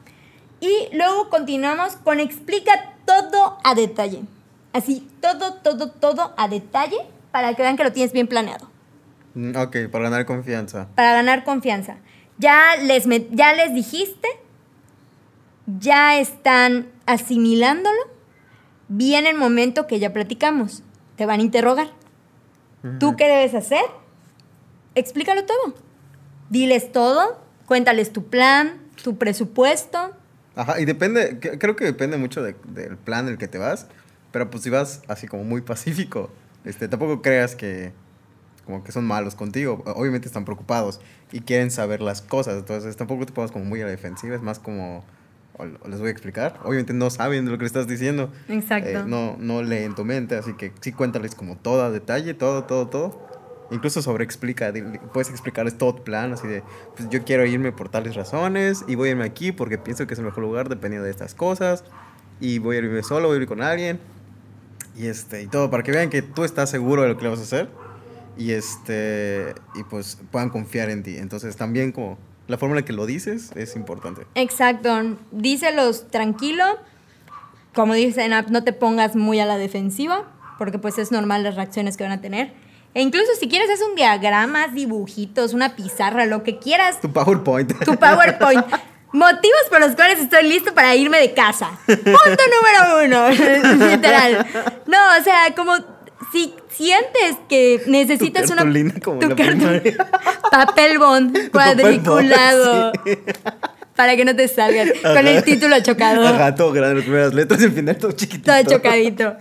Y 0.61 0.89
luego 0.93 1.31
continuamos 1.31 1.97
con 1.97 2.21
explica 2.21 2.93
todo 3.07 3.59
a 3.65 3.75
detalle. 3.75 4.23
Así, 4.73 5.09
todo, 5.21 5.55
todo, 5.55 5.91
todo 5.91 6.35
a 6.37 6.49
detalle 6.49 6.99
para 7.33 7.55
que 7.55 7.63
vean 7.63 7.77
que 7.77 7.85
lo 7.85 7.93
tienes 7.93 8.13
bien 8.13 8.29
planeado. 8.29 8.69
Mm, 9.35 9.57
Ok, 9.57 9.77
para 9.91 10.05
ganar 10.11 10.27
confianza. 10.27 10.89
Para 10.95 11.13
ganar 11.15 11.45
confianza. 11.45 11.97
Ya 12.39 12.77
les, 12.83 13.05
ya 13.31 13.53
les 13.55 13.75
dijiste, 13.75 14.29
ya 15.79 16.19
están 16.19 16.89
asimilándolo. 17.07 17.99
Viene 18.89 19.31
el 19.31 19.37
momento 19.37 19.87
que 19.87 19.99
ya 19.99 20.13
platicamos. 20.13 20.83
Te 21.17 21.27
van 21.27 21.41
a 21.41 21.43
interrogar. 21.43 21.89
¿Tú 23.01 23.17
qué 23.17 23.27
debes 23.29 23.55
hacer? 23.55 23.81
Explícalo 24.95 25.45
todo. 25.47 25.75
Diles 26.51 26.93
todo, 26.93 27.41
cuéntales 27.67 28.13
tu 28.13 28.27
plan, 28.27 28.79
tu 29.03 29.17
presupuesto. 29.17 30.13
Ajá, 30.55 30.79
y 30.81 30.85
depende, 30.85 31.39
creo 31.41 31.77
que 31.77 31.85
depende 31.87 32.19
mucho 32.19 32.43
de- 32.43 32.55
del 32.69 32.97
plan 32.99 33.27
el 33.27 33.39
que 33.39 33.49
te 33.49 33.57
vas, 33.59 33.87
pero 34.33 34.51
pues 34.51 34.63
si 34.63 34.71
vas 34.71 35.03
así 35.09 35.27
como 35.27 35.45
muy 35.45 35.63
pacífico, 35.63 36.31
este, 36.65 36.87
tampoco 36.87 37.23
creas 37.23 37.57
que 37.57 37.93
como 38.65 38.83
que 38.85 38.93
son 38.93 39.05
malos 39.05 39.35
contigo, 39.35 39.83
obviamente 39.95 40.27
están 40.27 40.45
preocupados 40.45 41.01
y 41.33 41.41
quieren 41.41 41.71
saber 41.71 42.01
las 42.01 42.23
cosas, 42.23 42.57
entonces 42.59 42.97
tampoco 42.97 43.27
te 43.27 43.33
pongas 43.33 43.51
como 43.53 43.65
muy 43.65 43.81
a 43.81 43.85
la 43.85 43.91
defensiva, 43.91 44.35
es 44.35 44.43
más 44.43 44.59
como, 44.59 45.05
o- 45.59 45.67
les 45.89 45.99
voy 46.01 46.09
a 46.09 46.11
explicar, 46.13 46.59
obviamente 46.65 46.93
no 46.95 47.11
saben 47.11 47.51
lo 47.51 47.59
que 47.59 47.67
estás 47.67 47.87
diciendo, 47.87 48.31
Exacto. 48.49 48.89
Eh, 48.89 49.03
no, 49.07 49.37
no 49.39 49.63
leen 49.63 49.95
tu 49.95 50.05
mente, 50.05 50.35
así 50.37 50.55
que 50.55 50.73
sí 50.81 50.93
cuéntales 50.93 51.35
como 51.35 51.57
todo 51.57 51.83
a 51.85 51.91
detalle, 51.91 52.35
todo, 52.35 52.65
todo, 52.65 52.89
todo. 52.89 53.25
Incluso 53.71 54.03
sobre 54.03 54.25
explica, 54.25 54.73
dile- 54.73 55.01
puedes 55.13 55.31
explicarles 55.31 55.77
todo 55.79 55.95
tu 55.95 56.05
plan, 56.05 56.33
así 56.33 56.47
de, 56.47 56.63
pues 56.97 57.09
yo 57.09 57.25
quiero 57.25 57.47
irme 57.47 57.73
por 57.73 57.89
tales 57.89 58.15
razones 58.15 58.85
y 58.87 58.95
voy 58.95 59.09
a 59.09 59.13
irme 59.13 59.25
aquí 59.25 59.53
porque 59.53 59.79
pienso 59.79 60.07
que 60.07 60.15
es 60.15 60.19
el 60.19 60.27
mejor 60.27 60.43
lugar 60.43 60.69
dependiendo 60.69 61.05
de 61.05 61.11
estas 61.11 61.35
cosas 61.35 61.83
y 62.41 62.59
voy 62.59 62.77
a 62.77 62.79
irme 62.81 63.03
solo, 63.03 63.29
voy 63.29 63.39
a 63.39 63.41
ir 63.43 63.47
con 63.49 63.63
alguien 63.63 64.01
y 64.97 65.07
este 65.07 65.43
y 65.43 65.47
todo 65.47 65.71
para 65.71 65.83
que 65.83 65.93
vean 65.93 66.11
que 66.11 66.21
tú 66.23 66.45
estás 66.45 66.71
seguro 66.71 67.03
de 67.03 67.09
lo 67.09 67.17
que 67.17 67.25
le 67.25 67.31
vas 67.31 67.41
a 67.41 67.43
hacer 67.43 67.69
y 68.37 68.53
este 68.53 69.55
y 69.75 69.83
pues 69.85 70.19
puedan 70.31 70.51
confiar 70.51 70.91
en 70.91 71.03
ti. 71.03 71.17
Entonces 71.17 71.57
también 71.57 71.93
como 71.93 72.19
la 72.47 72.59
forma 72.59 72.75
en 72.75 72.83
la 72.83 72.85
que 72.85 72.93
lo 72.93 73.07
dices 73.07 73.51
es 73.55 73.77
importante. 73.77 74.27
Exacto. 74.35 75.17
Díselos 75.33 76.09
tranquilo. 76.11 76.65
Como 77.75 77.95
dicen, 77.95 78.33
no 78.51 78.63
te 78.63 78.73
pongas 78.73 79.17
muy 79.17 79.41
a 79.41 79.47
la 79.47 79.57
defensiva, 79.57 80.25
porque 80.59 80.79
pues 80.79 80.97
es 80.99 81.11
normal 81.11 81.43
las 81.43 81.57
reacciones 81.57 81.97
que 81.97 82.05
van 82.05 82.13
a 82.13 82.21
tener. 82.21 82.53
E 82.95 83.03
incluso 83.03 83.27
si 83.41 83.49
quieres 83.49 83.69
es 83.69 83.81
un 83.83 83.97
diagrama, 83.97 84.69
dibujitos, 84.69 85.53
una 85.55 85.75
pizarra, 85.75 86.27
lo 86.27 86.45
que 86.45 86.59
quieras, 86.61 87.01
Tu 87.01 87.13
PowerPoint. 87.13 87.85
tu 87.85 87.97
PowerPoint. 87.97 88.65
Motivos 89.13 89.63
por 89.71 89.81
los 89.81 89.95
cuales 89.97 90.21
estoy 90.21 90.45
listo 90.49 90.75
para 90.75 90.95
irme 90.95 91.19
de 91.19 91.35
casa. 91.35 91.71
Punto 91.87 92.05
número 92.07 93.05
uno. 93.07 93.29
Literal. 93.91 94.47
No, 94.87 94.99
o 95.21 95.23
sea, 95.25 95.55
como 95.57 95.73
si 96.33 96.55
sientes 96.71 97.37
que 97.49 97.83
necesitas 97.87 98.47
una. 98.47 98.57
cartulina 98.57 98.95
como 99.03 99.19
tu 99.21 99.27
en 99.27 99.31
la 99.31 99.37
cartu- 99.37 99.57
primaria. 99.83 100.11
Papel 100.51 100.99
bond 100.99 101.51
cuadriculado. 101.51 102.93
Papel 102.93 103.17
bond, 103.25 103.55
Para 103.97 104.17
que 104.17 104.25
no 104.25 104.35
te 104.35 104.49
salgas. 104.49 104.89
Con 105.03 105.27
el 105.27 105.45
título 105.45 105.79
chocado. 105.81 106.27
Ajá, 106.27 106.55
todo 106.57 106.73
grande, 106.73 106.97
las 106.97 107.05
primeras 107.05 107.33
letras 107.35 107.61
y 107.61 107.65
al 107.67 107.73
final 107.73 107.97
todo 107.97 108.11
chiquitito. 108.13 108.51
Todo 108.51 108.77
chocadito. 108.77 109.37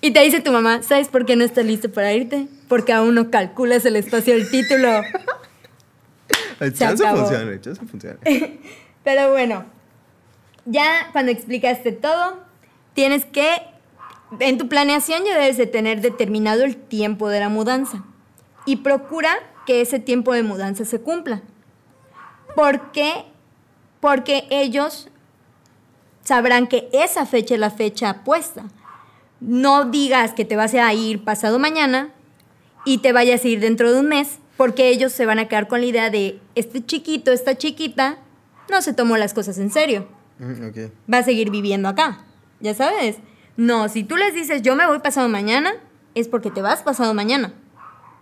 Y 0.00 0.12
te 0.12 0.20
dice 0.20 0.40
tu 0.40 0.52
mamá, 0.52 0.82
¿sabes 0.82 1.08
por 1.08 1.26
qué 1.26 1.34
no 1.36 1.44
estás 1.44 1.64
listo 1.64 1.90
para 1.90 2.12
irte? 2.12 2.46
Porque 2.68 2.92
aún 2.92 3.14
no 3.16 3.30
calculas 3.30 3.84
el 3.84 3.96
espacio 3.96 4.34
del 4.34 4.48
título. 4.48 5.02
El 6.60 6.72
chance 6.72 7.04
funciona, 7.04 7.50
el 7.50 7.60
chance 7.60 7.84
funciona. 7.84 8.18
Pero 9.04 9.30
bueno, 9.32 9.64
ya 10.66 11.08
cuando 11.12 11.32
explicaste 11.32 11.92
todo, 11.92 12.38
tienes 12.94 13.24
que, 13.24 13.56
en 14.38 14.58
tu 14.58 14.68
planeación 14.68 15.24
ya 15.24 15.38
debes 15.38 15.56
de 15.56 15.66
tener 15.66 16.00
determinado 16.00 16.64
el 16.64 16.76
tiempo 16.76 17.28
de 17.28 17.40
la 17.40 17.48
mudanza. 17.48 18.04
Y 18.66 18.76
procura 18.76 19.34
que 19.66 19.80
ese 19.80 19.98
tiempo 19.98 20.32
de 20.32 20.42
mudanza 20.42 20.84
se 20.84 21.00
cumpla. 21.00 21.42
¿Por 22.54 22.92
qué? 22.92 23.24
Porque 24.00 24.46
ellos 24.50 25.08
sabrán 26.22 26.66
que 26.66 26.88
esa 26.92 27.26
fecha 27.26 27.54
es 27.54 27.60
la 27.60 27.70
fecha 27.70 28.22
puesta. 28.24 28.64
No 29.40 29.86
digas 29.86 30.34
que 30.34 30.44
te 30.44 30.56
vas 30.56 30.74
a 30.74 30.92
ir 30.92 31.24
pasado 31.24 31.58
mañana 31.58 32.10
y 32.84 32.98
te 32.98 33.12
vayas 33.12 33.44
a 33.44 33.48
ir 33.48 33.60
dentro 33.60 33.92
de 33.92 34.00
un 34.00 34.06
mes, 34.06 34.38
porque 34.56 34.88
ellos 34.88 35.12
se 35.12 35.26
van 35.26 35.38
a 35.38 35.48
quedar 35.48 35.68
con 35.68 35.80
la 35.80 35.86
idea 35.86 36.10
de 36.10 36.38
este 36.54 36.84
chiquito, 36.84 37.32
esta 37.32 37.56
chiquita, 37.56 38.18
no 38.70 38.82
se 38.82 38.92
tomó 38.92 39.16
las 39.16 39.34
cosas 39.34 39.58
en 39.58 39.70
serio, 39.70 40.06
Mm, 40.40 41.12
va 41.12 41.18
a 41.18 41.22
seguir 41.22 41.50
viviendo 41.50 41.86
acá, 41.86 42.24
¿ya 42.60 42.72
sabes? 42.72 43.16
No, 43.56 43.88
si 43.88 44.04
tú 44.04 44.16
les 44.16 44.34
dices 44.34 44.62
yo 44.62 44.74
me 44.76 44.86
voy 44.86 45.00
pasado 45.00 45.28
mañana, 45.28 45.72
es 46.14 46.28
porque 46.28 46.50
te 46.50 46.62
vas 46.62 46.82
pasado 46.82 47.14
mañana. 47.14 47.52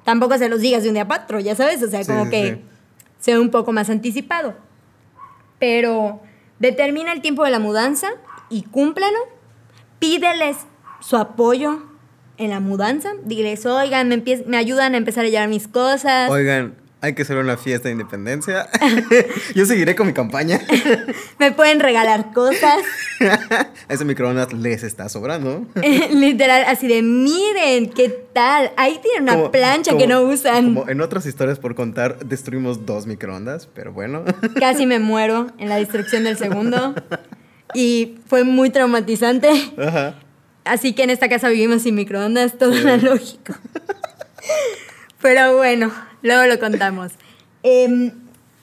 Tampoco 0.04 0.38
se 0.38 0.48
los 0.48 0.60
digas 0.60 0.82
de 0.82 0.88
un 0.88 0.94
día 0.94 1.06
para 1.08 1.24
otro, 1.24 1.40
ya 1.40 1.54
sabes, 1.54 1.82
o 1.82 1.88
sea, 1.88 2.02
Sí, 2.02 2.10
como 2.10 2.24
sí, 2.24 2.30
que 2.30 2.54
sí. 2.54 2.60
sea 3.20 3.40
un 3.40 3.50
poco 3.50 3.72
más 3.72 3.90
anticipado. 3.90 4.54
Pero 5.58 6.20
determina 6.58 7.12
el 7.12 7.20
tiempo 7.20 7.44
de 7.44 7.50
la 7.50 7.58
mudanza 7.58 8.08
y 8.48 8.62
cúmplelo. 8.62 9.18
Pídeles 9.98 10.56
su 11.00 11.16
apoyo 11.16 11.82
en 12.36 12.50
la 12.50 12.60
mudanza. 12.60 13.10
Diles, 13.24 13.66
oigan, 13.66 14.08
me, 14.08 14.22
me 14.46 14.56
ayudan 14.56 14.94
a 14.94 14.98
empezar 14.98 15.24
a 15.24 15.28
llevar 15.28 15.48
mis 15.48 15.66
cosas. 15.68 16.30
Oigan, 16.30 16.74
hay 17.00 17.14
que 17.14 17.22
hacer 17.22 17.36
una 17.36 17.56
fiesta 17.56 17.88
de 17.88 17.92
independencia. 17.92 18.68
Yo 19.54 19.66
seguiré 19.66 19.94
con 19.94 20.06
mi 20.08 20.12
campaña. 20.12 20.60
Me 21.38 21.52
pueden 21.52 21.78
regalar 21.80 22.32
cosas. 22.32 22.78
Ese 23.88 24.04
microondas 24.04 24.52
les 24.52 24.82
está 24.82 25.08
sobrando. 25.08 25.66
Literal, 26.12 26.64
así 26.66 26.88
de, 26.88 27.02
miren, 27.02 27.90
¿qué 27.90 28.08
tal? 28.32 28.72
Ahí 28.76 28.98
tienen 29.02 29.22
una 29.22 29.34
Como- 29.34 29.50
plancha 29.52 29.92
como- 29.92 30.00
que 30.02 30.06
no 30.08 30.22
usan. 30.22 30.74
Como 30.74 30.88
en 30.88 31.00
otras 31.00 31.24
historias 31.26 31.58
por 31.58 31.74
contar, 31.74 32.18
destruimos 32.24 32.84
dos 32.84 33.06
microondas, 33.06 33.68
pero 33.72 33.92
bueno. 33.92 34.24
Casi 34.58 34.84
me 34.86 34.98
muero 34.98 35.48
en 35.58 35.68
la 35.68 35.76
destrucción 35.76 36.24
del 36.24 36.36
segundo. 36.36 36.94
Y 37.74 38.16
fue 38.26 38.44
muy 38.44 38.70
traumatizante. 38.70 39.48
Ajá. 39.78 40.14
Así 40.64 40.92
que 40.94 41.02
en 41.04 41.10
esta 41.10 41.28
casa 41.28 41.48
vivimos 41.48 41.82
sin 41.82 41.94
microondas, 41.94 42.58
todo 42.58 42.72
analógico. 42.74 43.54
Pero 45.20 45.56
bueno, 45.56 45.90
luego 46.22 46.44
lo 46.46 46.58
contamos. 46.58 47.12
Em, 47.62 48.12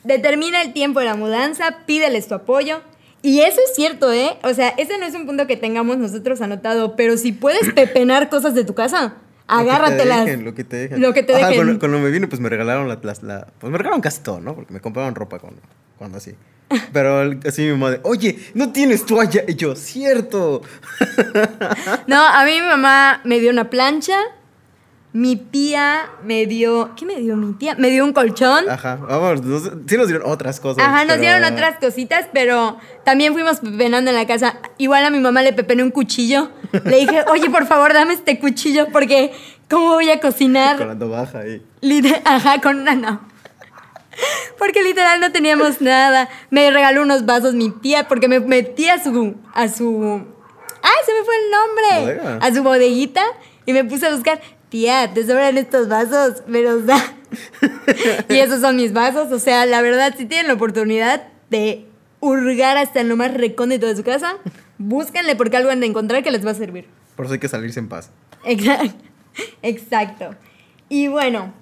determina 0.04 0.62
el 0.62 0.74
tiempo 0.74 1.00
de 1.00 1.06
la 1.06 1.16
mudanza, 1.16 1.78
pídeles 1.86 2.28
tu 2.28 2.36
apoyo. 2.36 2.82
Y 3.22 3.42
eso 3.42 3.60
es 3.68 3.74
cierto, 3.76 4.14
¿eh? 4.14 4.38
O 4.44 4.54
sea, 4.54 4.70
ese 4.78 4.98
no 5.00 5.06
es 5.06 5.16
un 5.16 5.26
punto 5.26 5.48
que 5.48 5.58
tengamos 5.58 5.98
nosotros 5.98 6.42
anotado, 6.42 6.96
pero 6.96 7.18
si 7.18 7.32
puedes 7.32 7.74
pepenar 7.74 8.30
cosas 8.30 8.54
de 8.54 8.64
tu 8.66 8.76
casa, 8.76 9.16
agárratelas. 9.48 10.40
Lo 10.40 10.54
que 10.54 10.64
te 10.64 10.76
dejen. 10.78 11.02
Lo 11.02 11.14
que 11.14 11.24
te 11.24 11.34
dejen. 11.34 11.56
Cuando, 11.56 11.80
cuando 11.80 12.00
me 12.00 12.12
vine, 12.12 12.28
pues 12.28 12.40
me 12.40 12.50
regalaron 12.50 12.88
la, 12.88 13.00
las- 13.02 13.24
la- 13.24 13.48
Pues 13.60 13.72
me 13.72 13.78
regalaron 13.80 14.02
casi 14.02 14.22
todo, 14.22 14.40
¿no? 14.42 14.54
Porque 14.54 14.72
me 14.74 14.80
compraron 14.80 15.16
ropa 15.16 15.40
cuando, 15.40 15.60
cuando 15.98 16.20
así. 16.20 16.36
Pero 16.94 17.32
así 17.48 17.64
mi 17.64 17.76
madre, 17.78 18.00
oye, 18.04 18.38
no 18.54 18.72
tienes 18.72 19.06
toalla. 19.08 19.44
Y 19.48 19.56
yo, 19.56 19.76
cierto. 19.76 20.62
No, 22.08 22.24
a 22.28 22.46
mí 22.46 22.52
mi 22.62 22.66
mamá 22.68 23.22
me 23.24 23.40
dio 23.40 23.50
una 23.52 23.70
plancha, 23.70 24.18
mi 25.18 25.38
tía 25.38 26.10
me 26.26 26.46
dio... 26.46 26.92
¿Qué 26.98 27.06
me 27.06 27.16
dio 27.16 27.38
mi 27.38 27.54
tía? 27.54 27.76
Me 27.78 27.90
dio 27.90 28.04
un 28.04 28.12
colchón. 28.12 28.70
Ajá, 28.70 28.98
vamos, 28.98 29.42
nos- 29.44 29.72
sí 29.88 29.96
nos 29.96 30.10
dieron 30.10 30.30
otras 30.30 30.60
cosas. 30.60 30.84
Ajá, 30.84 31.06
nos 31.06 31.16
pero- 31.16 31.22
dieron 31.22 31.44
otras 31.54 31.78
cositas, 31.80 32.28
pero 32.34 32.78
también 33.06 33.32
fuimos 33.32 33.62
pepenando 33.62 34.12
en 34.12 34.18
la 34.18 34.28
casa. 34.28 34.58
Igual 34.78 35.06
a 35.06 35.10
mi 35.10 35.20
mamá 35.20 35.42
le 35.42 35.54
pepené 35.54 35.84
un 35.84 35.92
cuchillo. 35.92 36.52
Le 36.84 36.98
dije, 36.98 37.24
oye, 37.30 37.50
por 37.50 37.66
favor, 37.66 37.94
dame 37.94 38.14
este 38.14 38.40
cuchillo 38.40 38.88
porque 38.92 39.32
¿cómo 39.70 39.94
voy 39.94 40.10
a 40.10 40.20
Con 40.20 40.32
cocinar? 40.32 40.78
la 40.80 40.96
navaja 40.96 41.40
ahí. 41.40 41.62
Ajá, 42.26 42.60
con 42.60 42.82
una 42.82 42.96
no. 42.96 43.22
Porque 44.60 44.84
literal 44.84 45.22
no 45.22 45.32
teníamos 45.32 45.80
nada. 45.80 46.28
Me 46.50 46.72
regaló 46.72 47.04
unos 47.04 47.26
vasos 47.26 47.54
mi 47.54 47.70
tía 47.70 48.10
porque 48.10 48.28
me 48.28 48.42
metí 48.42 48.90
a 48.90 49.02
su... 49.02 49.36
A 49.54 49.70
su 49.70 50.26
¡Ay, 50.82 50.92
se 51.06 51.14
me 51.14 51.24
fue 51.24 51.36
el 51.36 51.52
nombre! 51.52 52.20
Bodega. 52.22 52.46
A 52.46 52.54
su 52.54 52.64
bodeguita 52.64 53.24
y 53.66 53.72
me 53.74 53.84
puse 53.86 54.06
a 54.08 54.12
buscar. 54.14 54.40
Tía, 54.70 55.14
te 55.14 55.26
sobran 55.26 55.58
estos 55.58 55.88
vasos, 55.88 56.44
me 56.48 56.62
los 56.62 56.86
da. 56.86 56.98
y 58.30 58.36
esos 58.36 58.62
son 58.62 58.76
mis 58.76 58.94
vasos. 58.94 59.32
O 59.32 59.40
sea, 59.40 59.66
la 59.66 59.82
verdad, 59.82 60.16
si 60.18 60.26
tienen 60.26 60.48
la 60.48 60.54
oportunidad 60.54 61.28
de 61.50 61.86
hurgar 62.20 62.78
hasta 62.78 63.02
en 63.02 63.10
lo 63.10 63.16
más 63.16 63.34
recóndito 63.34 63.86
de 63.86 63.96
su 63.96 64.04
casa, 64.04 64.38
búsquenle 64.78 65.36
porque 65.36 65.58
algo 65.58 65.70
han 65.70 65.80
de 65.80 65.88
encontrar 65.88 66.24
que 66.24 66.32
les 66.32 66.46
va 66.46 66.52
a 66.52 66.56
servir. 66.56 66.88
Por 67.16 67.26
eso 67.26 67.34
hay 67.34 67.40
que 67.40 67.48
salirse 67.48 67.80
en 67.80 67.88
paz. 67.88 68.12
Exacto. 68.44 69.06
Exacto. 69.62 70.36
Y 70.90 71.08
bueno, 71.08 71.54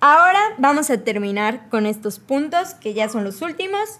ahora 0.00 0.40
vamos 0.58 0.90
a 0.90 0.98
terminar 0.98 1.68
con 1.68 1.86
estos 1.86 2.18
puntos 2.18 2.74
que 2.74 2.94
ya 2.94 3.08
son 3.08 3.24
los 3.24 3.42
últimos. 3.42 3.98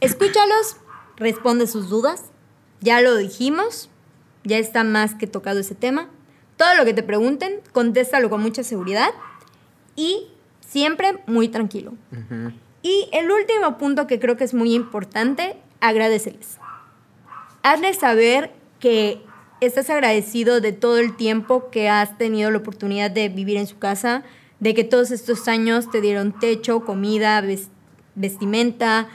Escúchalos, 0.00 0.76
responde 1.16 1.66
sus 1.66 1.88
dudas. 1.88 2.24
Ya 2.80 3.00
lo 3.00 3.16
dijimos, 3.16 3.90
ya 4.44 4.58
está 4.58 4.82
más 4.84 5.14
que 5.14 5.26
tocado 5.26 5.60
ese 5.60 5.74
tema. 5.74 6.08
Todo 6.56 6.74
lo 6.76 6.84
que 6.84 6.94
te 6.94 7.02
pregunten, 7.02 7.60
contéstalo 7.72 8.30
con 8.30 8.40
mucha 8.42 8.62
seguridad 8.62 9.10
y 9.96 10.28
siempre 10.60 11.18
muy 11.26 11.48
tranquilo. 11.48 11.94
Y 12.82 13.08
el 13.12 13.30
último 13.30 13.78
punto 13.78 14.06
que 14.06 14.18
creo 14.18 14.36
que 14.36 14.44
es 14.44 14.54
muy 14.54 14.74
importante, 14.74 15.56
agradeceles. 15.80 16.58
Hazles 17.62 17.98
saber 17.98 18.50
que 18.80 19.22
estás 19.60 19.88
agradecido 19.90 20.60
de 20.60 20.72
todo 20.72 20.98
el 20.98 21.14
tiempo 21.16 21.70
que 21.70 21.88
has 21.88 22.18
tenido 22.18 22.50
la 22.50 22.58
oportunidad 22.58 23.10
de 23.10 23.28
vivir 23.28 23.56
en 23.56 23.66
su 23.66 23.78
casa, 23.78 24.24
de 24.60 24.74
que 24.74 24.82
todos 24.84 25.10
estos 25.12 25.46
años 25.48 25.90
te 25.90 26.00
dieron 26.00 26.32
techo, 26.38 26.84
comida, 26.84 27.40
ves- 27.40 27.68
vestimenta, 28.14 29.08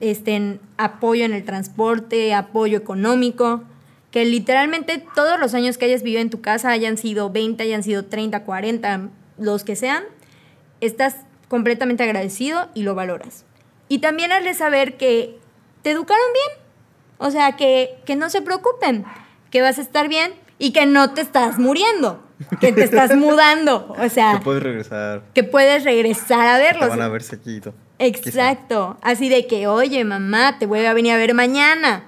este, 0.00 0.58
apoyo 0.76 1.24
en 1.24 1.32
el 1.32 1.44
transporte, 1.44 2.34
apoyo 2.34 2.76
económico, 2.78 3.62
que 4.14 4.24
literalmente 4.24 5.04
todos 5.16 5.40
los 5.40 5.54
años 5.54 5.76
que 5.76 5.86
hayas 5.86 6.04
vivido 6.04 6.20
en 6.22 6.30
tu 6.30 6.40
casa, 6.40 6.70
hayan 6.70 6.96
sido 6.96 7.30
20, 7.30 7.60
hayan 7.64 7.82
sido 7.82 8.04
30, 8.04 8.44
40, 8.44 9.08
los 9.38 9.64
que 9.64 9.74
sean, 9.74 10.04
estás 10.80 11.16
completamente 11.48 12.04
agradecido 12.04 12.68
y 12.74 12.84
lo 12.84 12.94
valoras. 12.94 13.44
Y 13.88 13.98
también 13.98 14.30
hazle 14.30 14.54
saber 14.54 14.96
que 14.98 15.36
te 15.82 15.90
educaron 15.90 16.24
bien. 16.32 16.60
O 17.18 17.32
sea, 17.32 17.56
que, 17.56 17.96
que 18.06 18.14
no 18.14 18.30
se 18.30 18.40
preocupen, 18.40 19.04
que 19.50 19.62
vas 19.62 19.78
a 19.78 19.82
estar 19.82 20.06
bien 20.06 20.32
y 20.60 20.72
que 20.72 20.86
no 20.86 21.12
te 21.12 21.20
estás 21.20 21.58
muriendo, 21.58 22.22
que 22.60 22.70
te 22.72 22.84
estás 22.84 23.16
mudando. 23.16 23.96
O 23.98 24.08
sea, 24.08 24.34
Que 24.38 24.44
puedes 24.44 24.62
regresar. 24.62 25.22
que 25.34 25.42
puedes 25.42 25.82
regresar 25.82 26.46
a 26.46 26.56
Te 26.58 26.62
verlos. 26.62 26.88
van 26.88 27.02
a 27.02 27.08
ver 27.08 27.24
sequito. 27.24 27.74
Exacto. 27.98 28.96
Así 29.02 29.28
de 29.28 29.48
que, 29.48 29.66
oye, 29.66 30.04
mamá, 30.04 30.58
te 30.60 30.66
voy 30.66 30.84
a 30.86 30.94
venir 30.94 31.14
a 31.14 31.16
ver 31.16 31.34
mañana. 31.34 32.04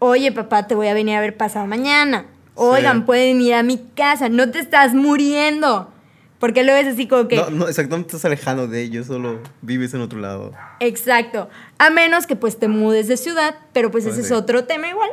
Oye, 0.00 0.32
papá, 0.32 0.66
te 0.66 0.74
voy 0.74 0.88
a 0.88 0.94
venir 0.94 1.14
a 1.16 1.20
ver 1.20 1.36
pasado 1.36 1.66
mañana. 1.66 2.26
Oigan, 2.56 2.98
Sí. 2.98 3.02
pueden 3.04 3.40
ir 3.40 3.54
a 3.54 3.62
mi 3.62 3.78
casa. 3.94 4.28
No 4.28 4.50
te 4.50 4.58
estás 4.58 4.92
muriendo. 4.94 5.92
Porque 6.40 6.64
luego 6.64 6.80
es 6.80 6.94
así 6.94 7.06
como 7.06 7.28
que... 7.28 7.36
No, 7.36 7.50
no, 7.50 7.68
exacto, 7.68 7.96
no 7.98 8.02
te 8.02 8.08
estás 8.08 8.24
alejando 8.24 8.66
de 8.66 8.80
ellos, 8.80 9.06
solo 9.06 9.40
vives 9.60 9.92
en 9.92 10.00
otro 10.00 10.18
lado. 10.18 10.52
Exacto. 10.80 11.50
A 11.78 11.90
menos 11.90 12.26
que 12.26 12.34
pues 12.34 12.58
te 12.58 12.66
mudes 12.66 13.08
de 13.08 13.18
ciudad, 13.18 13.54
pero 13.74 13.90
pues 13.90 14.04
Pues 14.04 14.16
ese 14.16 14.26
es 14.26 14.32
otro 14.32 14.64
tema 14.64 14.88
igual. 14.88 15.10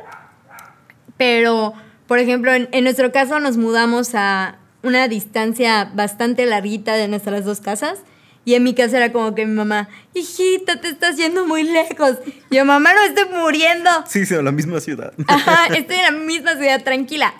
Pero, 1.18 1.74
por 2.08 2.20
ejemplo, 2.20 2.54
en, 2.54 2.70
en 2.72 2.84
nuestro 2.86 3.12
caso 3.12 3.40
nos 3.42 3.58
mudamos 3.58 4.12
a 4.16 4.58
una 4.84 5.08
distancia 5.10 5.92
bastante 5.94 6.46
larguita 6.46 6.94
de 6.96 7.08
nuestras 7.10 7.44
dos 7.44 7.60
casas. 7.60 8.00
Y 8.48 8.56
en 8.56 8.64
mi 8.64 8.74
casa 8.74 8.96
era 8.96 9.12
como 9.12 9.36
que 9.36 9.46
mi 9.46 9.54
mamá, 9.54 9.90
hijita, 10.14 10.80
te 10.80 10.88
estás 10.88 11.18
yendo 11.18 11.46
muy 11.46 11.64
lejos. 11.64 12.16
Yo, 12.50 12.64
mamá, 12.64 12.94
no 12.94 13.02
estoy 13.02 13.26
muriendo. 13.38 13.90
Sí, 14.08 14.26
sí, 14.26 14.36
la 14.42 14.54
misma 14.54 14.80
ciudad. 14.80 15.12
Ajá, 15.28 15.66
estoy 15.76 15.98
en 15.98 16.04
la 16.04 16.12
misma 16.12 16.56
ciudad, 16.56 16.82
tranquila. 16.82 17.34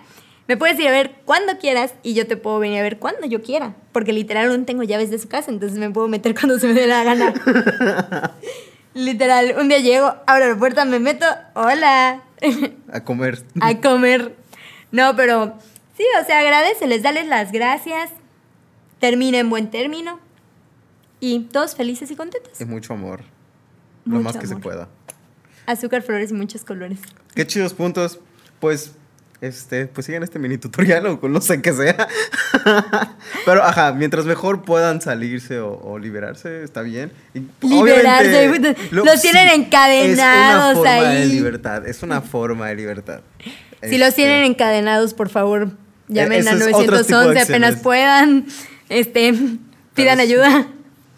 Me 0.48 0.58
puedes 0.58 0.78
ir 0.78 0.86
a 0.86 0.90
ver 0.90 1.14
cuando 1.24 1.56
quieras 1.56 1.94
y 2.02 2.12
yo 2.12 2.26
te 2.26 2.36
puedo 2.36 2.58
venir 2.58 2.80
a 2.80 2.82
ver 2.82 2.98
cuando 2.98 3.26
yo 3.26 3.40
quiera. 3.40 3.74
Porque 3.92 4.12
literal 4.12 4.48
no 4.48 4.66
tengo 4.66 4.82
llaves 4.82 5.10
de 5.10 5.18
su 5.18 5.28
casa, 5.28 5.50
entonces 5.50 5.78
me 5.78 5.88
puedo 5.88 6.08
meter 6.08 6.34
cuando 6.38 6.58
se 6.58 6.66
me 6.66 6.74
dé 6.74 6.86
la 6.86 7.02
gana. 7.04 7.32
literal, 8.92 9.54
un 9.58 9.70
día 9.70 9.78
llego, 9.78 10.14
abro 10.26 10.46
la 10.46 10.58
puerta, 10.58 10.84
me 10.84 10.98
meto, 10.98 11.24
hola, 11.54 12.22
A 12.92 13.00
comer. 13.04 13.42
a 13.62 13.80
comer. 13.80 14.36
No, 14.92 15.16
pero 15.16 15.54
sí, 15.96 16.04
o 16.22 16.26
sea, 16.26 16.40
agradeceles, 16.40 17.02
dales 17.02 17.26
las 17.28 17.50
gracias, 17.50 18.10
termina 19.00 19.38
en 19.38 19.48
buen 19.48 19.70
término 19.70 20.27
y 21.20 21.40
todos 21.52 21.74
felices 21.74 22.10
y 22.10 22.16
contentos. 22.16 22.60
Y 22.60 22.64
mucho 22.64 22.92
amor. 22.94 23.22
Lo 24.04 24.12
Mucho 24.16 24.24
más 24.24 24.36
que 24.36 24.46
se 24.46 24.52
amor. 24.54 24.62
pueda. 24.62 24.88
Azúcar, 25.66 26.02
flores 26.02 26.30
y 26.30 26.34
muchos 26.34 26.64
colores. 26.64 26.98
Qué 27.34 27.46
chidos 27.46 27.74
puntos. 27.74 28.20
Pues, 28.60 28.92
este, 29.40 29.86
pues 29.86 30.06
sigan 30.06 30.22
este 30.22 30.38
mini 30.38 30.58
tutorial 30.58 31.06
o 31.06 31.20
con 31.20 31.32
no 31.32 31.40
sé 31.40 31.60
qué 31.62 31.72
sea. 31.72 32.08
Pero, 33.44 33.62
ajá, 33.62 33.92
mientras 33.92 34.24
mejor 34.24 34.62
puedan 34.62 35.00
salirse 35.00 35.60
o, 35.60 35.78
o 35.80 35.98
liberarse, 35.98 36.62
está 36.64 36.82
bien. 36.82 37.12
Y, 37.34 37.40
Liberarse, 37.66 38.48
obviamente, 38.48 38.76
los 38.90 39.20
tienen 39.20 39.48
encadenados 39.48 40.78
es 40.78 40.78
una 40.78 40.84
forma 40.84 40.90
de 41.10 41.16
ahí. 41.18 41.28
libertad. 41.30 41.86
Es 41.86 42.02
una 42.02 42.20
forma 42.22 42.66
de 42.68 42.74
libertad. 42.76 43.20
Si 43.82 43.98
los 43.98 44.08
Este, 44.08 44.22
tienen 44.22 44.44
encadenados, 44.44 45.14
por 45.14 45.28
favor, 45.28 45.70
llamen 46.08 46.40
ese 46.40 46.48
a 46.48 46.52
es 46.54 46.62
otro 46.62 46.74
tipo 46.74 46.82
de 46.94 46.94
911 47.10 47.40
apenas 47.42 47.76
puedan. 47.76 48.46
Este, 48.88 49.34
pidan 49.94 50.16
sí. 50.16 50.22
ayuda. 50.22 50.66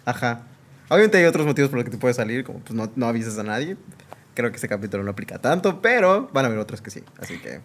Ajá. 0.05 0.43
Obviamente 0.89 1.17
hay 1.17 1.25
otros 1.25 1.45
motivos 1.45 1.69
por 1.69 1.77
los 1.77 1.85
que 1.85 1.91
te 1.91 1.97
puedes 1.97 2.17
salir, 2.17 2.43
como 2.43 2.59
pues 2.59 2.73
no, 2.73 2.91
no 2.95 3.07
avisas 3.07 3.37
a 3.37 3.43
nadie. 3.43 3.77
Creo 4.33 4.49
que 4.49 4.55
este 4.55 4.67
capítulo 4.67 5.03
no 5.03 5.11
aplica 5.11 5.39
tanto, 5.39 5.81
pero 5.81 6.29
van 6.33 6.45
a 6.45 6.47
haber 6.47 6.59
otros 6.59 6.81
que 6.81 6.91
sí. 6.91 7.01
Así 7.19 7.37
que. 7.39 7.61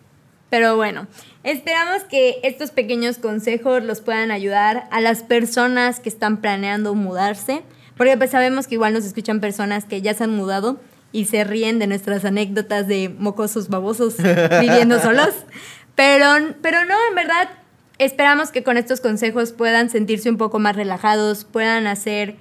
Pero 0.51 0.77
bueno, 0.77 1.09
esperamos 1.42 2.05
que 2.05 2.38
estos 2.44 2.70
pequeños 2.70 3.18
consejos 3.18 3.83
los 3.83 4.01
puedan 4.01 4.31
ayudar 4.31 4.88
a 4.92 5.01
las 5.01 5.22
personas 5.22 5.99
que 5.99 6.09
están 6.09 6.40
planeando 6.40 6.94
mudarse, 6.94 7.62
porque 7.96 8.16
pues 8.16 8.31
sabemos 8.31 8.68
que 8.68 8.75
igual 8.77 8.92
nos 8.92 9.05
escuchan 9.05 9.40
personas 9.40 9.85
que 9.85 10.03
ya 10.03 10.14
se 10.14 10.25
han 10.25 10.31
mudado 10.31 10.81
y 11.11 11.25
se 11.25 11.42
ríen 11.44 11.79
de 11.79 11.88
nuestras 11.88 12.25
anécdotas 12.25 12.87
de 12.87 13.09
mocosos 13.09 13.68
babosos 13.68 14.16
viviendo 14.61 15.01
solos. 15.01 15.35
Pero, 15.96 16.27
pero 16.62 16.85
no, 16.85 16.94
en 17.09 17.14
verdad, 17.14 17.49
esperamos 17.99 18.51
que 18.51 18.63
con 18.63 18.77
estos 18.77 19.01
consejos 19.01 19.53
puedan 19.53 19.91
sentirse 19.91 20.31
un 20.31 20.37
poco 20.37 20.59
más 20.59 20.77
relajados, 20.77 21.45
puedan 21.45 21.87
hacer 21.87 22.37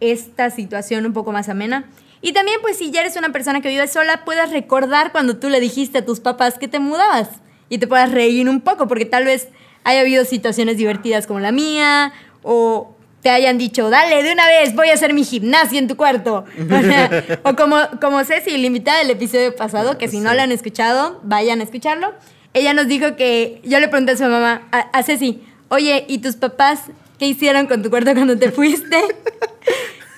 esta 0.00 0.50
situación 0.50 1.06
un 1.06 1.12
poco 1.12 1.32
más 1.32 1.48
amena. 1.48 1.84
Y 2.20 2.32
también, 2.32 2.58
pues, 2.60 2.78
si 2.78 2.90
ya 2.90 3.00
eres 3.02 3.16
una 3.16 3.30
persona 3.30 3.60
que 3.60 3.68
vive 3.68 3.86
sola, 3.86 4.24
puedas 4.24 4.50
recordar 4.50 5.12
cuando 5.12 5.36
tú 5.36 5.48
le 5.48 5.60
dijiste 5.60 5.98
a 5.98 6.04
tus 6.04 6.20
papás 6.20 6.58
que 6.58 6.68
te 6.68 6.80
mudabas 6.80 7.28
y 7.68 7.78
te 7.78 7.86
puedas 7.86 8.10
reír 8.10 8.48
un 8.48 8.60
poco, 8.60 8.88
porque 8.88 9.04
tal 9.04 9.24
vez 9.24 9.48
haya 9.84 10.00
habido 10.00 10.24
situaciones 10.24 10.76
divertidas 10.76 11.26
como 11.26 11.40
la 11.40 11.52
mía, 11.52 12.12
o 12.42 12.94
te 13.22 13.30
hayan 13.30 13.58
dicho, 13.58 13.90
dale, 13.90 14.22
de 14.22 14.32
una 14.32 14.46
vez, 14.46 14.74
voy 14.74 14.90
a 14.90 14.94
hacer 14.94 15.12
mi 15.12 15.24
gimnasia 15.24 15.78
en 15.78 15.88
tu 15.88 15.96
cuarto. 15.96 16.44
O, 16.58 16.82
sea, 16.82 17.40
o 17.44 17.56
como, 17.56 17.76
como 18.00 18.22
Ceci, 18.24 18.56
la 18.56 18.66
invitada 18.66 18.98
del 18.98 19.10
episodio 19.10 19.54
pasado, 19.54 19.98
que 19.98 20.08
si 20.08 20.20
no 20.20 20.32
la 20.34 20.44
han 20.44 20.52
escuchado, 20.52 21.20
vayan 21.22 21.60
a 21.60 21.64
escucharlo. 21.64 22.14
Ella 22.58 22.74
nos 22.74 22.88
dijo 22.88 23.16
que, 23.16 23.60
yo 23.64 23.78
le 23.80 23.88
pregunté 23.88 24.12
a 24.12 24.16
su 24.16 24.24
mamá, 24.24 24.68
a, 24.72 24.78
a 24.78 25.02
Ceci, 25.02 25.42
oye, 25.68 26.04
¿y 26.08 26.18
tus 26.18 26.36
papás 26.36 26.82
qué 27.18 27.26
hicieron 27.26 27.66
con 27.66 27.82
tu 27.82 27.90
cuarto 27.90 28.12
cuando 28.14 28.38
te 28.38 28.50
fuiste? 28.50 28.98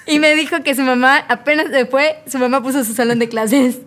Y 0.07 0.19
me 0.19 0.35
dijo 0.35 0.63
que 0.65 0.75
su 0.75 0.83
mamá, 0.83 1.19
apenas 1.29 1.67
se 1.71 1.87
fue, 1.87 2.17
su 2.27 2.39
mamá 2.39 2.63
puso 2.63 2.83
su 2.83 2.95
salón 2.95 3.19
de 3.21 3.29
clases. 3.29 3.79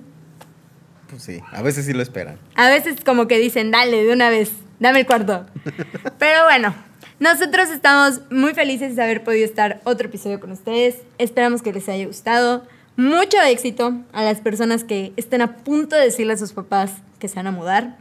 Pues 1.10 1.24
sí, 1.24 1.42
a 1.52 1.62
veces 1.62 1.86
sí 1.86 1.94
lo 1.94 2.02
esperan. 2.02 2.40
A 2.56 2.70
veces 2.70 2.96
como 3.04 3.28
que 3.28 3.38
dicen, 3.40 3.72
dale, 3.72 4.06
de 4.06 4.14
una 4.14 4.30
vez, 4.30 4.52
dame 4.80 5.02
el 5.02 5.06
cuarto. 5.06 5.46
Pero 6.20 6.46
bueno, 6.46 6.74
Nosotros 7.20 7.70
estamos 7.70 8.22
muy 8.32 8.54
felices 8.54 8.96
de 8.96 9.04
haber 9.04 9.24
podido 9.24 9.46
estar 9.46 9.82
otro 9.86 10.08
episodio 10.08 10.40
con 10.40 10.52
ustedes. 10.52 10.98
Esperamos 11.18 11.62
que 11.62 11.72
les 11.72 11.88
haya 11.88 12.06
gustado. 12.06 12.66
Mucho 12.96 13.42
éxito 13.42 14.02
a 14.12 14.24
las 14.24 14.42
personas 14.42 14.84
que 14.84 15.14
estén 15.16 15.42
a 15.42 15.58
punto 15.58 15.96
de 15.96 16.04
decirle 16.04 16.34
a 16.34 16.38
sus 16.38 16.54
papás 16.54 16.92
que 17.20 17.28
se 17.28 17.36
van 17.36 17.48
a 17.48 17.52
mudar. 17.52 17.98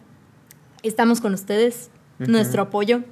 Estamos 0.83 1.21
con 1.21 1.35
ustedes, 1.35 1.90
nuestro 2.18 2.62
apoyo. 2.62 3.03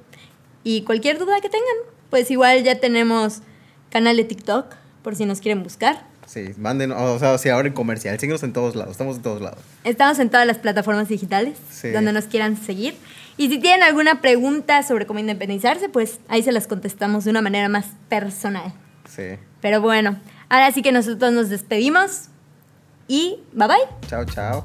Y 0.63 0.83
cualquier 0.83 1.17
duda 1.17 1.41
que 1.41 1.49
tengan, 1.49 1.75
pues 2.09 2.29
igual 2.31 2.63
ya 2.63 2.79
tenemos 2.79 3.41
canal 3.89 4.17
de 4.17 4.23
TikTok 4.23 4.75
por 5.01 5.15
si 5.15 5.25
nos 5.25 5.41
quieren 5.41 5.63
buscar. 5.63 6.05
Sí, 6.25 6.51
manden, 6.57 6.91
o 6.91 7.19
sea, 7.19 7.37
si 7.37 7.49
ahora 7.49 7.67
en 7.67 7.73
comercial, 7.73 8.17
síguenos 8.19 8.43
en 8.43 8.53
todos 8.53 8.75
lados, 8.75 8.91
estamos 8.91 9.17
en 9.17 9.21
todos 9.21 9.41
lados. 9.41 9.59
Estamos 9.83 10.17
en 10.19 10.29
todas 10.29 10.47
las 10.47 10.59
plataformas 10.59 11.09
digitales 11.09 11.57
donde 11.93 12.13
nos 12.13 12.25
quieran 12.25 12.55
seguir. 12.55 12.95
Y 13.37 13.49
si 13.49 13.59
tienen 13.59 13.83
alguna 13.83 14.21
pregunta 14.21 14.83
sobre 14.83 15.05
cómo 15.05 15.19
independizarse, 15.19 15.89
pues 15.89 16.19
ahí 16.27 16.43
se 16.43 16.51
las 16.51 16.67
contestamos 16.67 17.25
de 17.25 17.31
una 17.31 17.41
manera 17.41 17.69
más 17.69 17.87
personal. 18.07 18.73
Sí. 19.09 19.37
Pero 19.61 19.81
bueno, 19.81 20.19
ahora 20.47 20.71
sí 20.71 20.81
que 20.81 20.91
nosotros 20.91 21.33
nos 21.33 21.49
despedimos 21.49 22.29
y 23.07 23.39
bye 23.51 23.67
bye. 23.67 24.07
Chao, 24.07 24.25
chao. 24.25 24.63